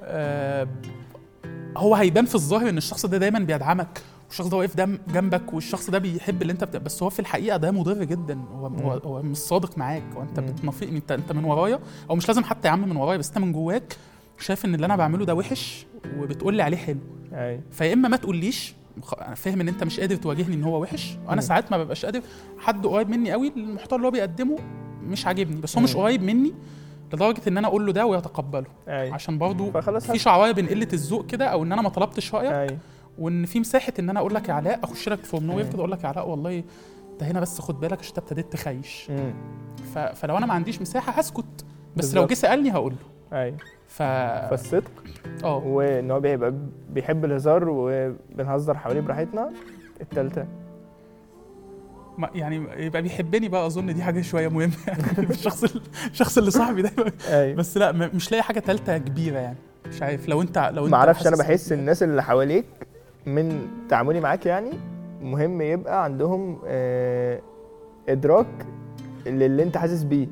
[0.00, 0.68] آه،
[1.76, 4.02] هو هيبان في الظاهر إن الشخص ده دايما بيدعمك.
[4.28, 6.76] والشخص ده واقف دم- جنبك والشخص ده بيحب اللي انت بت...
[6.76, 8.38] بس هو في الحقيقة ده مضر جدا.
[8.54, 9.00] هو هو, مم.
[9.04, 10.02] هو مش صادق معاك.
[10.16, 10.46] هو انت مم.
[10.46, 11.78] بتنافقني انت انت من ورايا
[12.10, 13.96] أو مش لازم حتى يا عم من ورايا بس انت من جواك
[14.38, 15.86] شايف ان اللي أنا بعمله ده وحش
[16.18, 16.98] وبتقول لي عليه حلو.
[17.32, 17.60] أي.
[17.70, 18.74] فيا إما ما تقوليش
[19.26, 21.12] أنا فاهم إن أنت مش قادر تواجهني إن هو وحش.
[21.16, 21.28] مم.
[21.28, 22.20] وأنا ساعات ما ببقاش قادر.
[22.58, 24.58] حد قريب مني قوي المحتوى اللي هو بيقدمه
[25.02, 25.96] مش عاجبني بس هو مش.
[25.96, 26.54] قريب مني
[27.12, 28.66] لدرجة إن أنا أقول له ده ويتقبله.
[28.88, 29.10] أي.
[29.10, 29.38] عشان
[29.70, 32.52] فخلاص في شعوايه بين قلة الذوق كده أو إن أنا ما طلبتش رأيك.
[32.52, 32.78] أي.
[33.18, 35.70] وإن في مساحة إن أنا أقول لك يا علاء أخش لك نوير مم.
[35.70, 36.62] كده أقول لك يا علاء والله
[37.12, 39.10] انت هنا بس خد بالك عشان أنت ابتديت تخيش.
[39.94, 39.98] ف...
[39.98, 41.64] فلو أنا ما عنديش مساحة هسكت بس
[41.96, 42.16] بالظبط.
[42.16, 42.92] لو جه سألني هقول
[43.32, 43.54] له اي
[43.88, 44.90] ف فالصدق
[45.44, 45.56] آه.
[45.56, 46.54] وإن هو بيبقى
[46.90, 49.50] بيحب الهزار وبنهزر حواليه براحتنا
[50.00, 50.46] التالتة.
[52.18, 54.72] ما- يعني يبقى بيحبني بقى أظن دي حاجة شوية مهمة.
[54.88, 58.98] يعني الشخص ال- الشخص اللي صاحبي ده يبقى- اي بس لأ مش لاقي حاجة ثالثه
[58.98, 59.56] كبيرة يعني.
[59.88, 62.64] مش عارف لو أنت لو أنت ما أعرفش أنا بحس الناس اللي حواليك
[63.26, 64.70] من تعاملي معاك يعني
[65.22, 67.40] مهم يبقى عندهم آه،
[68.08, 68.46] إدراك
[69.26, 70.26] للي أنت حاسس بيه.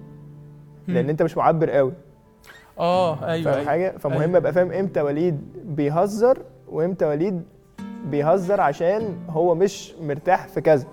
[0.89, 1.93] لأن أنت مش معبر قوي.
[2.79, 3.69] آه أيوه فاهم أيوه.
[3.69, 4.37] حاجة؟ فمهم أيوة.
[4.37, 6.39] أبقى فاهم إمتى وليد بيهزر
[6.69, 7.43] وإمتى وليد
[8.11, 10.87] بيهزر عشان هو مش مرتاح في كذا.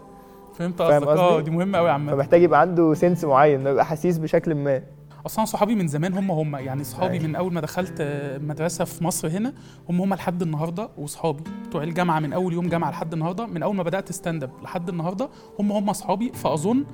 [0.54, 1.08] فهمت قصدك.
[1.08, 4.82] آه؟ دي مهمة قوي يا عم فمحتاج يبقى عنده sense معين يبقى حسيس بشكل ما.
[5.26, 7.28] أصلا صحابي من زمان هم هم يعني صحابي أيوة.
[7.28, 8.02] من اول ما دخلت
[8.42, 9.54] مدرسة في مصر هنا
[9.90, 13.76] هم هم لحد النهارده وصحابي بتوع الجامعة من اول يوم جامعة لحد النهارده من اول
[13.76, 16.86] ما بدأت stand up لحد النهارده هم هم صحابي فأظن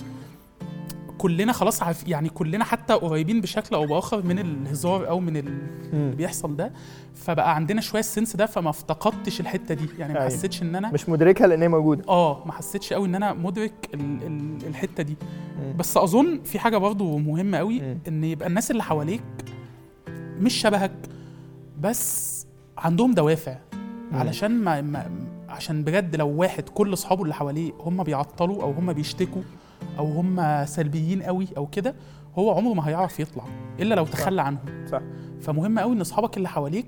[1.17, 5.47] كلنا خلاص عارف يعني كلنا حتى قريبين بشكل أو بآخر من الهزار أو من ال-
[5.93, 6.15] اللي.
[6.15, 6.71] بيحصل ده
[7.15, 10.29] فبقى عندنا شوية السنس ده فما افتقدتش الحتة دي يعني ما أيوة.
[10.31, 13.89] حسيتش إن أنا مش مدركها لأن هي موجودة آه ما حسيتش قوي إن أنا مدرك
[13.93, 15.15] ال ال الحتة دي.
[15.77, 17.97] بس أظن في حاجة برضو مهمة قوي.
[18.07, 19.23] إن يبقى الناس اللي حواليك
[20.39, 20.91] مش شبهك
[21.81, 22.45] بس
[22.77, 23.57] عندهم دوافع.
[24.11, 25.09] علشان ما, ما
[25.49, 29.41] عشان بجد لو واحد كل أصحابه اللي حواليه هم بيعطلوا أو هم بيشتكوا
[29.99, 31.95] أو هم سلبيين قوي أو كده
[32.37, 33.43] هو عمره ما هيعرف يطلع
[33.79, 34.85] إلا لو تخلى عنهم.
[34.91, 35.01] صح.
[35.41, 36.87] فمهم قوي إن أصحابك اللي حواليك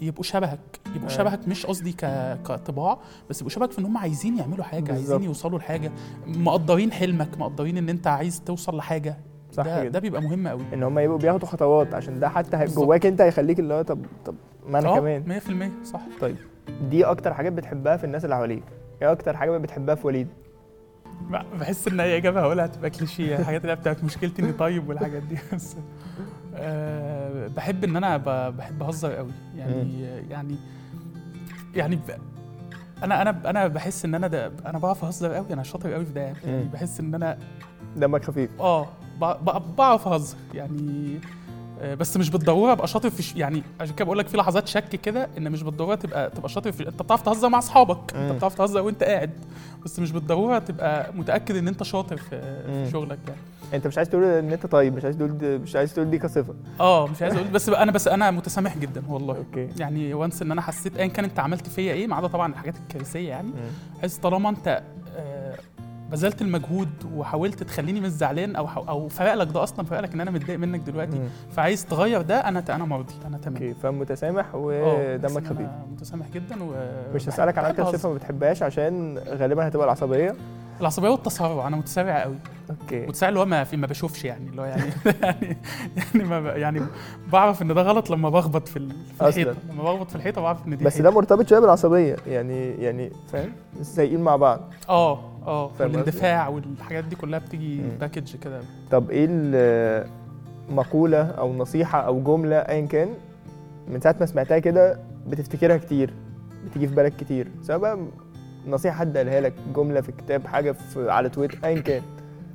[0.00, 1.08] يبقوا شبهك يبقوا أيوة.
[1.08, 2.04] شبهك مش قصدي ك...
[2.44, 2.98] كطباع
[3.30, 5.10] بس يبقوا شبهك في إن هم عايزين يعملوا حاجة بالظبط.
[5.10, 5.92] عايزين يوصلوا لحاجة
[6.26, 9.16] مقدرين حلمك مقدرين إن أنت عايز توصل لحاجة.
[9.52, 10.62] صح ده, كده ده بيبقى مهم قوي.
[10.74, 12.64] إن هم يبقوا بياخدوا خطوات عشان ده حتى.
[12.64, 14.34] جواك أنت هيخليك اللي هو طب طب
[14.68, 15.40] ما أنا كمان.
[15.84, 16.00] 100% صح.
[16.90, 18.62] دي أكتر حاجات بتحبها في الناس اللي حواليك.
[19.02, 20.28] إيه أكتر حاجة بتحبها في وليد؟
[21.60, 25.38] بحس إن اي إجابة هقولها هتبقى كليشيه الحاجات اللي بتاعت مشكلتي إني طيب والحاجات دي.
[25.54, 25.76] بس
[26.54, 28.16] أه بحب إن أنا
[28.50, 29.30] بحب اهزر قوي.
[29.56, 30.56] يعني يعني
[31.74, 31.98] يعني
[33.02, 36.12] أنا أنا أنا بحس إن أنا ده أنا بعرف أهزر قوي أنا شاطر قوي في
[36.12, 36.20] ده.
[36.20, 36.64] يعني.
[36.72, 37.38] بحس إن أنا
[37.96, 38.50] دمك خفيف.
[38.60, 38.86] آه
[39.78, 40.36] بعرف أهزر.
[40.54, 41.20] يعني
[41.82, 43.36] بس مش بالضرورة أبقى شاطر في ش...
[43.36, 46.72] يعني عشان كده بقول لك في لحظات شك كده إن مش بالضرورة تبقى تبقى شاطر
[46.72, 48.14] في أنت بتعرف تهزر مع أصحابك.
[48.14, 49.30] أنت بتعرف تهزر وأنت قاعد.
[49.84, 52.40] بس مش بالضرورة تبقى متأكد إن أنت شاطر في.
[52.84, 53.40] في شغلك يعني.
[53.74, 56.54] أنت مش عايز تقول إن أنت طيب مش عايز تقول مش عايز تقول دي كصفة.
[56.80, 59.36] آه مش عايز أقول بس أنا بس أنا متسامح جدا والله.
[59.50, 59.68] أوكي.
[59.78, 62.74] يعني once إن أنا حسيت ايا كان أنت عملت فيا إيه ما عدا طبعا الحاجات
[62.76, 63.50] الكارثية يعني.
[64.02, 64.82] حس طالما أنت
[65.16, 65.54] آه،
[66.10, 70.20] بذلت المجهود وحاولت تخليني مش زعلان أو أو فرق لك ده أصلا فرق لك إن
[70.20, 71.18] أنا متضايق منك دلوقتي.
[71.18, 71.28] مم.
[71.52, 73.54] فعايز تغير ده أنا أنا مرضي أنا تمام.
[73.56, 75.68] أوكي فمتسامح آه، ودمك إن خفيف.
[75.92, 76.72] متسامح جدا و
[77.14, 77.92] مش هسألك عن أكتر.
[77.92, 80.34] صفة ما بتحبهاش عشان غالبا هتبقى العصبية؟
[80.80, 82.36] العصبية والتسرع أنا متسرع قوي.
[82.70, 83.06] أوكي.
[83.06, 84.82] متسرع اللي هو ما في ما بشوفش يعني اللي هو يعني
[85.22, 85.56] يعني
[86.14, 86.80] يعني ما يعني
[87.32, 88.88] بعرف إن ده غلط لما بخبط في.
[89.22, 89.54] الحيطة.
[89.70, 91.02] لما بخبط في الحيطة بعرف إن دي بس حيطة.
[91.04, 93.52] ده مرتبط شوية بالعصبية يعني يعني فاهم؟
[93.82, 94.60] سايقين مع بعض.
[94.88, 95.29] آه.
[95.46, 97.82] آه؟ والاندفاع والحاجات دي كلها بتيجي.
[98.00, 98.60] package كده
[98.90, 100.06] طب إيه
[100.70, 103.08] مقولة أو نصيحة أو جملة ايا كان
[103.88, 106.14] من ساعة ما سمعتها كده بتفتكرها كتير
[106.66, 107.98] بتيجي في بالك كتير سواء بقى
[108.66, 112.02] نصيحة حد قالها لك جملة في كتاب حاجة في على تويتر ايا كان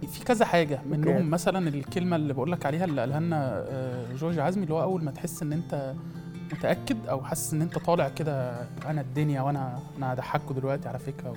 [0.08, 0.80] في كذا حاجة.
[0.90, 4.82] منهم مثلا الكلمة اللي بقول لك عليها اللي قالها لنا آه، جورج عزمي اللي هو
[4.82, 5.94] أول ما تحس إن أنت
[6.54, 8.52] متأكد أو حاسس إن أنت طالع كده
[8.86, 11.34] أنا الدنيا وأنا أنا هضحكوا دلوقتي على فكرة.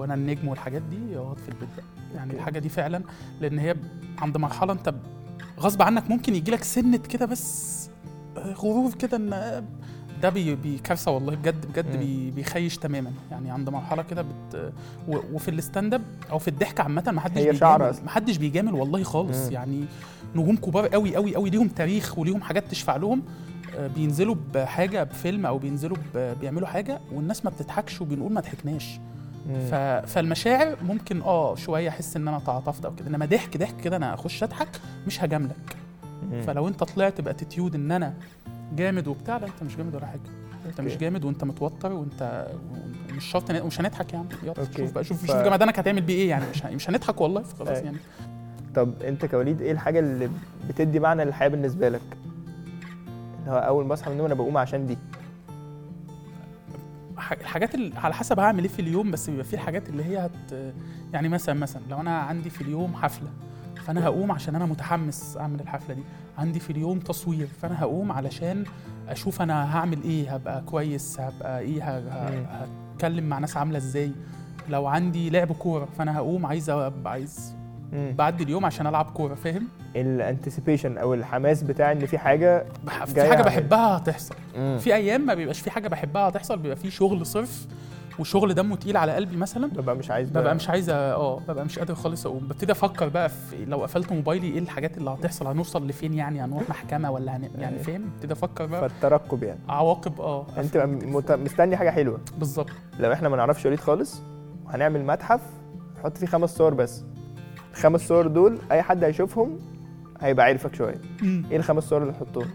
[0.00, 1.84] وأنا النجم والحاجات دي أقعد في البيت بقى
[2.14, 2.32] يعني.
[2.32, 3.02] الحاجة دي فعلا
[3.40, 3.74] لأن هي
[4.18, 4.94] عند مرحلة أنت
[5.60, 7.88] غصب عنك ممكن يجي لك سنة كده بس
[8.36, 9.30] آه، غرور كده إن
[10.22, 11.96] ده بي بي كارثه والله بجد بجد.
[11.96, 14.72] بي بيخش تماما يعني عند مرحلة كده بت
[15.08, 17.94] وفي ال stand up أو في الضحك عامة ما حدش بيجامل.
[18.04, 19.52] ما حدش بيجامل والله خالص مم.
[19.52, 19.84] يعني
[20.36, 23.22] نجوم كبار قوي قوي قوي ليهم تاريخ وليهم حاجات تشفع لهم
[23.76, 29.00] آه، بينزلوا بحاجة بفيلم أو بينزلوا بيعملوا حاجة والناس ما بتضحكش وبنقول ما ضحكناش
[29.70, 29.74] ف...
[30.06, 33.08] فالمشاعر ممكن آه شوية أحس إن أنا تعاطفت أو كده.
[33.08, 34.68] إنما ضحك ضحك كده أنا أخش أضحك
[35.06, 35.76] مش هجاملك.
[36.46, 38.14] فلو أنت طلعت بأتيتيود إن أنا
[38.76, 40.20] جامد وبتاع لا أنت مش جامد ولا حاجة.
[40.66, 40.96] أنت مش.
[40.96, 42.46] جامد وأنت متوتر وأنت
[43.12, 44.54] ومش شرط مش هنضحك يعني يلا.
[44.76, 47.78] شوف بقى شوف ف- شوف جمدانك هتعمل بيه إيه يعني؟ مش مش هنضحك والله خلاص.
[47.78, 47.96] يعني.
[48.74, 50.30] طب أنت كوليد إيه الحاجة اللي
[50.68, 52.00] بتدي معنى للحياة بالنسبة لك؟
[53.40, 54.98] اللي هو أول ما أصحى من النوم أنا بقوم عشان دي.
[57.32, 60.72] الحاجات اللي على حسب هعمل إيه في اليوم بس بيبقى في الحاجات اللي هي هت
[61.12, 63.28] يعني مثلا مثلا لو أنا عندي في اليوم حفلة
[63.86, 66.02] فأنا هقوم عشان أنا متحمس أعمل الحفلة دي
[66.38, 68.64] عندي في اليوم تصوير فأنا هقوم علشان
[69.08, 71.82] أشوف أنا هعمل إيه هبقى كويس هبقى إيه.
[72.94, 74.12] هتكلم مع ناس عاملة إزاي
[74.68, 77.54] لو عندي لعب كورة فأنا هقوم عايز ابقى عايز
[77.92, 78.14] مم.
[78.18, 82.64] بعدي اليوم عشان ألعب كورة فاهم؟ الانتسيبيشن أو الحماس بتاع إن في حاجة
[83.06, 84.34] في حاجة بحبها هتحصل.
[84.54, 87.66] في أيام ما بيبقاش في حاجة بحبها هتحصل بيبقى في شغل صرف
[88.18, 89.66] وشغل دمه تقيل على قلبي مثلا.
[89.66, 90.30] ببقى مش عايز.
[90.30, 92.38] ببقى مش عايز آه ببقى مش قادر خالص أقوم.
[92.38, 96.70] ببتدي أفكر بقى في لو قفلت موبايلي إيه الحاجات اللي هتحصل؟ هنوصل لفين يعني؟ هنروح
[96.70, 97.50] محكمة ولا هن...
[97.58, 97.78] يعني.
[97.78, 98.80] فاهم؟ ابتدي أفكر بقى.
[98.88, 99.60] فالترقب يعني.
[99.68, 100.46] عواقب آه.
[100.58, 101.32] أنت مت...
[101.32, 102.20] مستني حاجة حلوة.
[102.38, 102.70] بالظبط.
[102.98, 104.22] لو إحنا ما نعرفش وليد خالص
[104.68, 105.40] هنعمل متحف
[106.00, 107.04] نحط فيه خمس صور بس.
[107.74, 109.58] الخمس صور دول أي حد هيشوفهم
[110.20, 111.00] هيبقى عارفك شوية.
[111.22, 112.46] إيه الخمس صور اللي نحطهم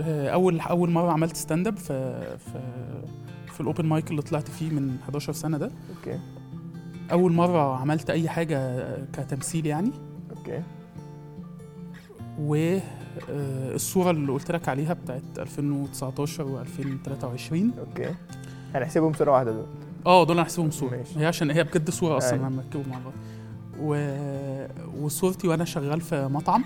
[0.00, 2.60] آه، أول أول مرة عملت stand up في في
[3.52, 5.70] في ال open mic اللي طلعت فيه من 11 سنة ده.
[5.98, 6.18] أوكي.
[7.12, 9.90] أول مرة عملت أي حاجة كتمثيل يعني.
[10.36, 10.62] أوكي.
[13.28, 18.14] والصورة اللي قلت لك عليها بتاعت 2019 و2023 أوكي.
[18.74, 19.66] هنحسبهم صورة واحدة دول.
[20.06, 21.04] آه دول هنحسبهم صورة.
[21.16, 23.12] هي عشان هي بجد صورة أصلا ركبوا مع بعض
[23.80, 24.16] و...
[25.00, 26.64] وصورتي وأنا شغال في مطعم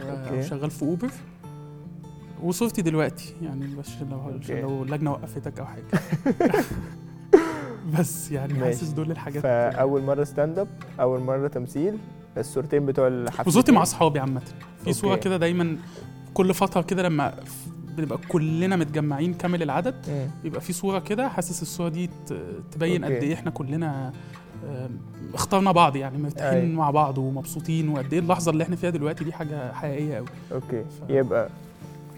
[0.00, 0.42] آه، أوكي.
[0.48, 1.10] شغال في اوبر
[2.42, 4.60] وصورتي دلوقتي يعني بس لو أوكي.
[4.60, 5.84] لو اللجنه وقفتك أو حاجة
[7.98, 8.54] بس يعني.
[8.64, 10.68] حاسس دول الحاجات فأول مرة stand up
[11.00, 11.98] أول مرة تمثيل
[12.38, 14.42] الصورتين بتوع الحفله وصورتي مع أصحابي عامة
[14.84, 15.16] في صورة.
[15.16, 15.76] كده دايما
[16.34, 17.34] كل فترة كده لما
[17.96, 22.10] بنبقى كلنا متجمعين كامل العدد بيبقى في صورة كده حاسس الصورة دي
[22.72, 23.10] تبين قد.
[23.10, 24.12] إيه إحنا كلنا
[25.34, 26.74] اخترنا بعض يعني مرتاحين.
[26.74, 30.84] مع بعض ومبسوطين وقد إيه اللحظة اللي إحنا فيها دلوقتي دي حاجة حقيقية قوي أوكي.
[30.84, 31.48] ف- يبقى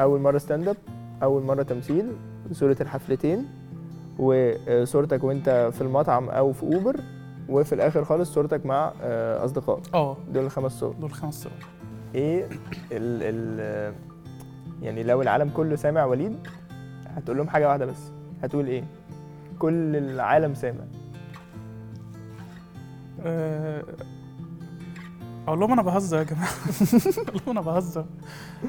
[0.00, 0.76] أول مرة stand up
[1.22, 2.12] أول مرة تمثيل
[2.52, 3.46] صورة الحفلتين
[4.18, 6.96] وصورتك وأنت في المطعم أو في اوبر
[7.48, 9.80] وفي الآخر خالص صورتك مع آه، أصدقاء.
[9.94, 10.16] آه.
[10.34, 10.94] دول الخمس صور.
[11.00, 11.52] دول خمس صور.
[12.14, 12.44] إيه
[12.92, 13.22] ال
[13.62, 13.94] ال
[14.82, 16.36] يعني لو العالم كله سامع وليد
[17.06, 17.98] هتقول لهم حاجة واحدة بس
[18.42, 18.84] هتقول إيه؟
[19.58, 20.80] كل العالم سامع.
[20.80, 21.01] آه،
[25.48, 26.48] أقول لهم أنا بهزر يا جماعة.
[27.28, 28.06] أقول لهم أنا بهزر.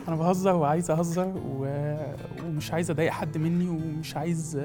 [0.08, 1.68] أنا بهزر وعايز أهزر و...
[2.45, 4.62] ومش عايز أضايق حد مني ومش عايز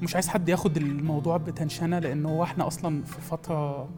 [0.00, 3.88] ومش عايز حد ياخد الموضوع بتنشنه لأن هو إحنا أصلا في فترة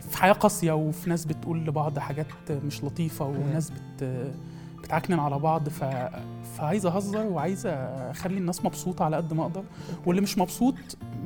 [0.00, 4.32] في حياة قاسية وفي ناس بتقول لبعض حاجات مش لطيفة وناس بت
[4.82, 5.84] بتعكنن على بعض ف...
[6.56, 9.64] فعايز أهزر وعايز أخلي الناس مبسوطة على قد ما أقدر.
[10.06, 10.74] واللي مش مبسوط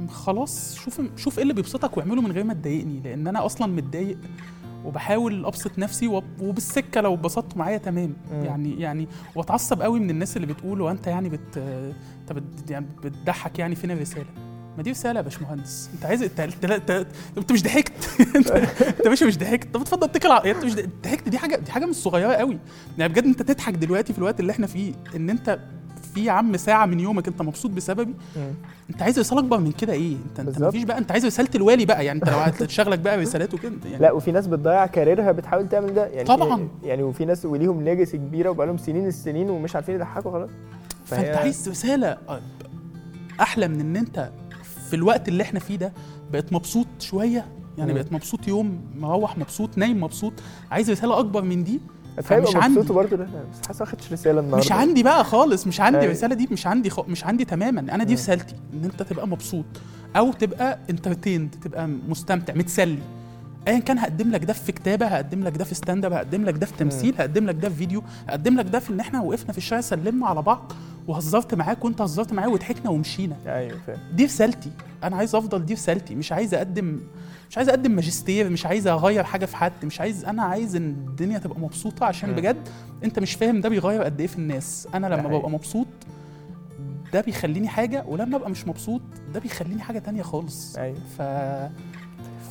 [0.09, 4.19] خلاص شوف شوف إيه اللي بيبسطك واعمله من غير ما تضايقني لأن أنا أصلا متضايق
[4.85, 8.13] وبحاول أبسط نفسي وب- وبالسكة لو اتبسطتوا معايا تمام.
[8.33, 8.45] مم.
[8.45, 11.57] يعني يعني واتعصب قوي من الناس اللي بتقول وأنت يعني بت
[12.21, 14.27] انت بت يعني بتضحك يعني فين الرسالة؟
[14.77, 15.91] ما دي رسالة يا باشمهندس.
[15.95, 17.07] انت عايز انت انت,
[17.37, 17.93] انت, مش ضحكت.
[18.99, 19.75] انت مش مش ضحكت.
[19.75, 20.75] طب اتفضل اتكل على انت مش
[21.05, 21.29] ضحكت.
[21.29, 22.59] دي حاجة دي حاجة مش صغيرة قوي.
[22.99, 25.59] يعني بجد انت تضحك دلوقتي في الوقت اللي إحنا فيه ان انت
[26.15, 28.15] في يا عم ساعة من يومك انت مبسوط بسببي
[28.91, 30.63] انت عايز رسالة اكبر من كده إيه؟ انت انت.
[30.63, 32.05] مفيش بقى انت عايز رسالة الوالي بقى.
[32.05, 35.95] يعني انت لو هتشغلك بقى رسالات وكده يعني لا وفي ناس بتضيع كاريرها بتحاول تعمل
[35.95, 36.07] ده.
[36.07, 36.69] يعني طبعاً.
[36.85, 40.51] يعني وفي ناس وليهم ليجاسي كبيرة وبقالهم سنين السنين ومش عارفين يضحكوا خلاص.
[41.05, 42.19] فانت عايز رسالة
[43.41, 44.31] أحلى من إن انت
[44.91, 45.93] في الوقت اللي إحنا فيه ده
[46.33, 47.45] بقيت مبسوط شوية
[47.79, 47.95] يعني مم.
[47.99, 50.33] بقيت مبسوط يوم مروح مبسوط نايم مبسوط
[50.71, 51.81] عايز رسالة أكبر من دي
[52.23, 52.79] فمش عندي.
[52.81, 55.99] مبسوط برضه لا، بس حاسس ما خدتش رسالة النهارده مش عندي بقى خالص مش عندي
[55.99, 56.11] أيوة.
[56.11, 57.01] الرسالة دي مش عندي خ...
[57.09, 58.15] مش عندي تماما أنا دي.
[58.15, 59.65] رسالتي إن أنت تبقى مبسوط
[60.17, 62.99] أو تبقى entertained تبقى مستمتع متسلي
[63.69, 66.55] ايا كان هقدم لك ده في كتابة هقدم لك ده في stand up هقدم لك
[66.55, 69.53] ده في تمثيل هقدم لك ده في فيديو هقدم لك ده في إن إحنا وقفنا
[69.53, 70.73] في الشارع سلمنا على بعض
[71.07, 73.37] وهزرت معاك وأنت هزرت معايا وضحكنا ومشينا.
[73.47, 73.99] أيوه فاهم.
[74.13, 74.71] دي رسالتي.
[75.05, 76.15] أنا عايز أفضل دي رسالتي.
[76.15, 77.01] مش عايز أقدم
[77.51, 80.91] مش عايز أقدم ماجستير مش عايز أغير حاجة في حد مش عايز أنا عايز إن
[80.91, 82.33] الدنيا تبقى مبسوطة عشان.
[82.33, 82.69] بجد
[83.05, 84.89] أنت مش فاهم ده بيغير قد إيه في الناس.
[84.95, 85.29] أنا لما.
[85.39, 85.87] ببقى مبسوط
[87.13, 89.03] ده بيخليني حاجة ولما أبقى مش مبسوط
[89.35, 90.77] ده بيخليني حاجة تانية خالص.
[90.77, 90.97] أيوه.
[91.19, 91.23] ف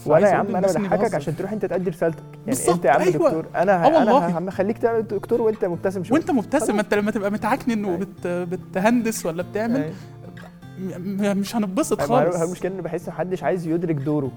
[0.05, 1.15] وأنا يا عم أنا بضحكك.
[1.15, 3.11] عشان تروح أنت تأدي رسالتك يعني بالظبط، أنت يا عم أيوة.
[3.13, 3.93] دكتور أنا آه ه...
[3.97, 4.25] والله.
[4.27, 6.75] أنا هم خليك تعمل دكتور وأنت مبتسم شوية وأنت مبتسم.
[6.75, 7.95] ما أنت لما تبقى متعكنن أيوة.
[7.95, 11.33] وبت بتهندس ولا بتعمل أيوة.
[11.33, 14.31] مش هنتبسط أيوة، ما هو خالص المشكلة ان بحس محدش عايز يدرك دوره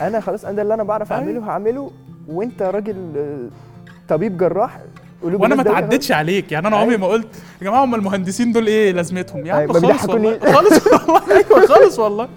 [0.00, 1.22] يعني أنا خلاص أنا اللي أنا بعرف أيوة.
[1.24, 1.90] أعمله هعمله
[2.28, 3.48] وأنت راجل آه،
[4.08, 4.80] طبيب جراح
[5.22, 7.28] وأنا ما تعدتش عليك يعني أنا عمري ما قلت
[7.60, 10.08] يا جماعة هم المهندسين دول إيه لازمتهم يا عم أيوة، ما خالص.
[10.14, 12.28] والله خالص والله أيوه خالص والله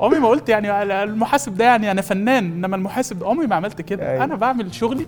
[0.00, 4.10] عمري ما قلت يعني المحاسب ده يعني أنا فنان إنما المحاسب عمري ما عملت كده
[4.10, 4.24] أيوة.
[4.24, 5.06] أنا بعمل شغلي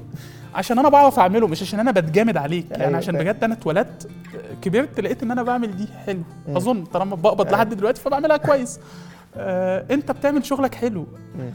[0.54, 3.24] عشان أنا بعرف أعمله مش عشان أنا بتجامد عليك يعني أيوة، عشان فاهم.
[3.24, 4.08] بجد أنا اتولدت
[4.62, 6.22] كبرت لقيت إن أنا بعمل دي حلو.
[6.48, 7.56] أظن طالما بقبض أيوة.
[7.56, 8.80] لحد دلوقتي فبعملها كويس
[9.38, 11.06] آه انت بتعمل شغلك حلو.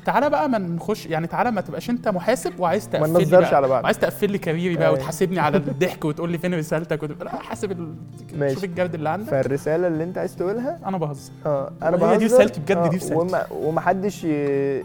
[0.06, 3.48] تعالى بقى ما نخش يعني تعالى ما تبقاش انت محاسب وعايز ما تقفل لي ننظرش
[3.48, 3.56] بقى.
[3.56, 3.84] على بعض.
[3.84, 4.98] وعايز تقفل لي كاريري بقى أيوة.
[4.98, 7.94] وتحاسبني على الضحك وتقول لي فين رسالتك وتبقى لا حاسب ال...
[8.38, 8.54] ماشي.
[8.56, 9.30] شوف الجرد اللي عندك.
[9.32, 11.32] فالرسالة اللي انت عايز تقولها؟ أنا بهزر.
[11.46, 12.36] آه أنا وهي دي بهزر.
[12.36, 13.16] رسالتي بجد، آه، دي رسالتي.
[13.16, 14.84] وما ومحدش ي...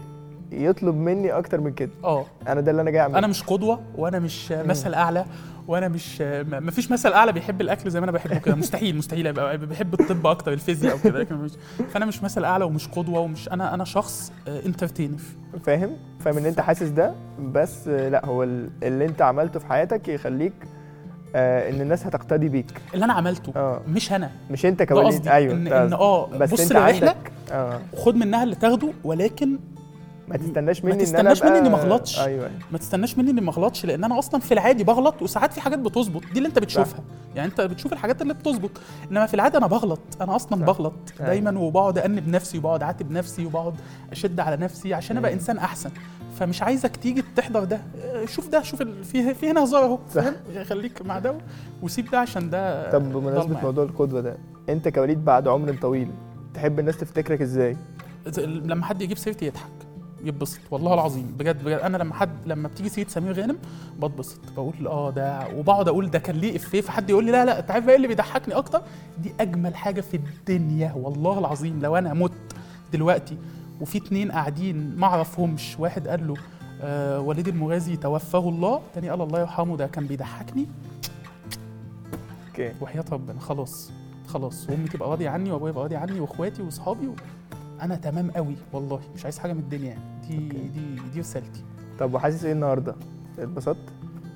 [0.51, 1.91] يطلب مني أكتر من كده.
[2.03, 2.25] آه.
[2.47, 3.17] أنا ده اللي أنا جاي أعمله.
[3.19, 5.25] أنا مش قدوة وأنا مش مثل أعلى.
[5.67, 8.55] وأنا مش ما فيش مثل أعلى بيحب الأكل زي ما أنا بحبه كده.
[8.55, 11.51] مستحيل مستحيل أبقى بحب الطب أكتر الفيزياء أو كده لكن مش
[11.93, 15.19] فأنا مش مثل أعلى ومش قدوة ومش أنا أنا شخص انترتينر
[15.63, 19.65] فاهم؟ فاهم ان أنت حاسس ده بس آه، لأ هو ال- اللي أنت عملته في
[19.65, 20.53] حياتك يخليك
[21.35, 22.81] آه إن الناس هتقتدي بيك.
[22.93, 23.81] اللي أنا عملته آه.
[23.87, 24.31] مش أنا.
[24.51, 27.79] مش أنت قصدي أيوه إن, إن آه بس بص أنت عندك آه.
[27.93, 29.59] وخد منها اللي تاخده ولكن
[30.27, 32.19] ما تستناش ما مني إن أنا تستناش مني إني أبقى- ما أغلطش.
[32.19, 35.61] أيوه ما تستناش مني إني ما أغلطش لأن أنا أصلا في العادي بغلط وساعات في
[35.61, 36.99] حاجات بتظبط دي اللي أنت بتشوفها
[37.35, 38.71] يعني أنت بتشوف الحاجات اللي بتظبط
[39.11, 40.65] إنما في العاده أنا بغلط أنا أصلا صح.
[40.65, 41.29] بغلط أيوة.
[41.29, 43.73] دايما وبقعد انب نفسي وبقعد أعاتب نفسي وبقعد
[44.11, 45.33] أشد على نفسي عشان أبقى.
[45.33, 45.89] إنسان أحسن
[46.39, 48.81] فمش عايزك تيجي تحضر ده آه، شوف ده شوف.
[48.83, 49.99] في في هنا هزار أهو.
[50.09, 51.35] فاهم خليك مع ده
[51.81, 54.37] وسيب ده عشان ده طب بمناسبة ضلمة موضوع القدوة ده
[54.69, 56.11] أنت كوليد بعد عمر طويل
[56.53, 57.77] تحب الناس تفتكرك إزاي
[58.37, 58.45] يعني.
[58.45, 59.69] لما حد يجيب سيرتي يضحك
[60.23, 61.79] يتبسط والله العظيم بجد بجد.
[61.79, 63.57] أنا لما حد لما بتيجي سيره سمير غانم
[63.99, 67.59] بتبسط بقول آه ده وبقعد أقول ده كان ليه إفيه فحد يقول لي لا لا
[67.59, 68.81] أنت عارف إيه اللي بيضحكني أكتر؟
[69.23, 71.79] دي أجمل حاجة في الدنيا والله العظيم.
[71.81, 72.31] لو أنا مت
[72.93, 73.37] دلوقتي
[73.81, 76.33] وفي اتنين قاعدين ما أعرفهمش واحد قال له
[76.81, 80.67] آه وليد المغازي توفاه الله تاني قال الله يرحمه ده كان بيضحكني.
[82.49, 82.73] أوكي.
[82.81, 83.91] وحياة ربنا خلاص
[84.27, 84.69] خلاص.
[84.69, 87.15] وأمي تبقى راضية عني وأبويا يبقى راضي عني وإخواتي وأصحابي و...
[87.81, 90.57] أنا تمام قوي والله مش عايز حاجة من الدنيا يعني دي أوكي.
[90.57, 91.63] دي دي رسالتي
[91.99, 92.95] طب وحاسس إيه النهارده
[93.39, 93.77] اتبسطت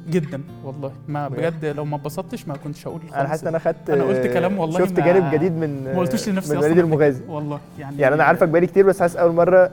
[0.10, 3.90] جدا والله ما بجد؟ لو ما اتبسطتش ما كنتش هقول أنا حاسس إن أنا خدت
[3.90, 6.78] أنا قلت كلام والله شفت جانب جديد من ما قلتوش لنفسي من وليد.
[6.78, 9.72] المغازي والله يعني يعني أنا عارفك بقالي كتير بس حاسس أول مرة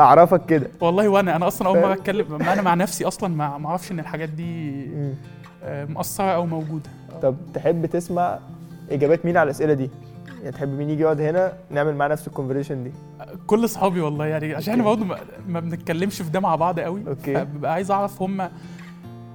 [0.00, 3.66] أعرفك كده والله وأنا أنا أصلا أول؟ مرة اتكلم ما أنا مع نفسي أصلا ما
[3.68, 4.84] أعرفش إن الحاجات دي.
[5.64, 6.90] آه، مؤثره أو موجودة
[7.22, 8.38] طب تحب تسمع
[8.90, 9.90] إجابات مين على الأسئلة دي
[10.40, 12.92] يعني تحب مين يجي يقعد هنا نعمل معاه نفس ال conversation دي
[13.46, 14.84] كل اصحابي والله يعني عشان إحنا.
[14.84, 15.18] برضه ما-
[15.48, 17.44] ما بنتكلمش في ده مع بعض قوي أوكي.
[17.44, 18.48] ببقى عايز اعرف هم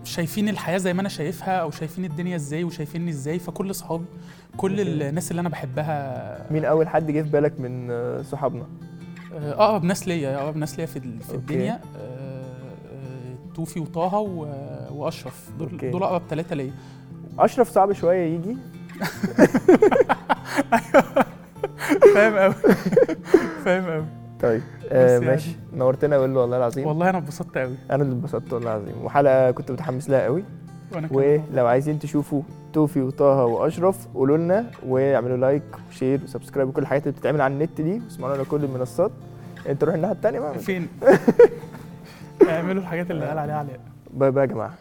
[0.04, 4.06] شايفين الحياة زي ما أنا شايفها أو شايفين الدنيا إزاي وشايفيني إزاي فكل اصحابي
[4.58, 5.10] كل أوكي.
[5.10, 7.90] الناس اللي أنا بحبها مين اول حد جه في بالك من
[8.24, 8.66] صحابنا
[9.36, 11.36] آه، اقرب ناس ليا اقرب ناس ليا في أوكي.
[11.36, 12.44] الدنيا آه،
[12.94, 14.16] آه، توفي وطه
[14.92, 15.78] واشرف دول.
[15.92, 16.72] دول اقرب ثلاثة ليا
[17.40, 18.58] اشرف صعب شوية يجي
[22.14, 22.54] فاهم قوي
[23.66, 24.06] فاهم قوي
[24.42, 25.56] طيب آه يعني- ماشي.
[25.74, 26.88] نورتنا أقول له والله العظيم.
[26.88, 29.06] والله أنا اتبسطت قوي أنا اللي اتبسطت والله العظيم.
[29.06, 30.44] وحلقة كنت متحمس لها قوي
[31.12, 32.42] ولو عايزين تشوفوا
[32.74, 37.42] توفي وطه وأشرف قولوا لنا واعملوا like و share و subscribe وكل الحاجات اللي بتتعمل
[37.42, 38.02] على النت دي.
[38.06, 39.12] واسمعونا على كل المنصات.
[39.70, 40.60] انت روح الناحية التانية بقى.
[40.60, 40.88] فين؟
[42.50, 43.80] اعملوا الحاجات اللي قال عليها علاء
[44.14, 44.74] باي باي يا جماعة.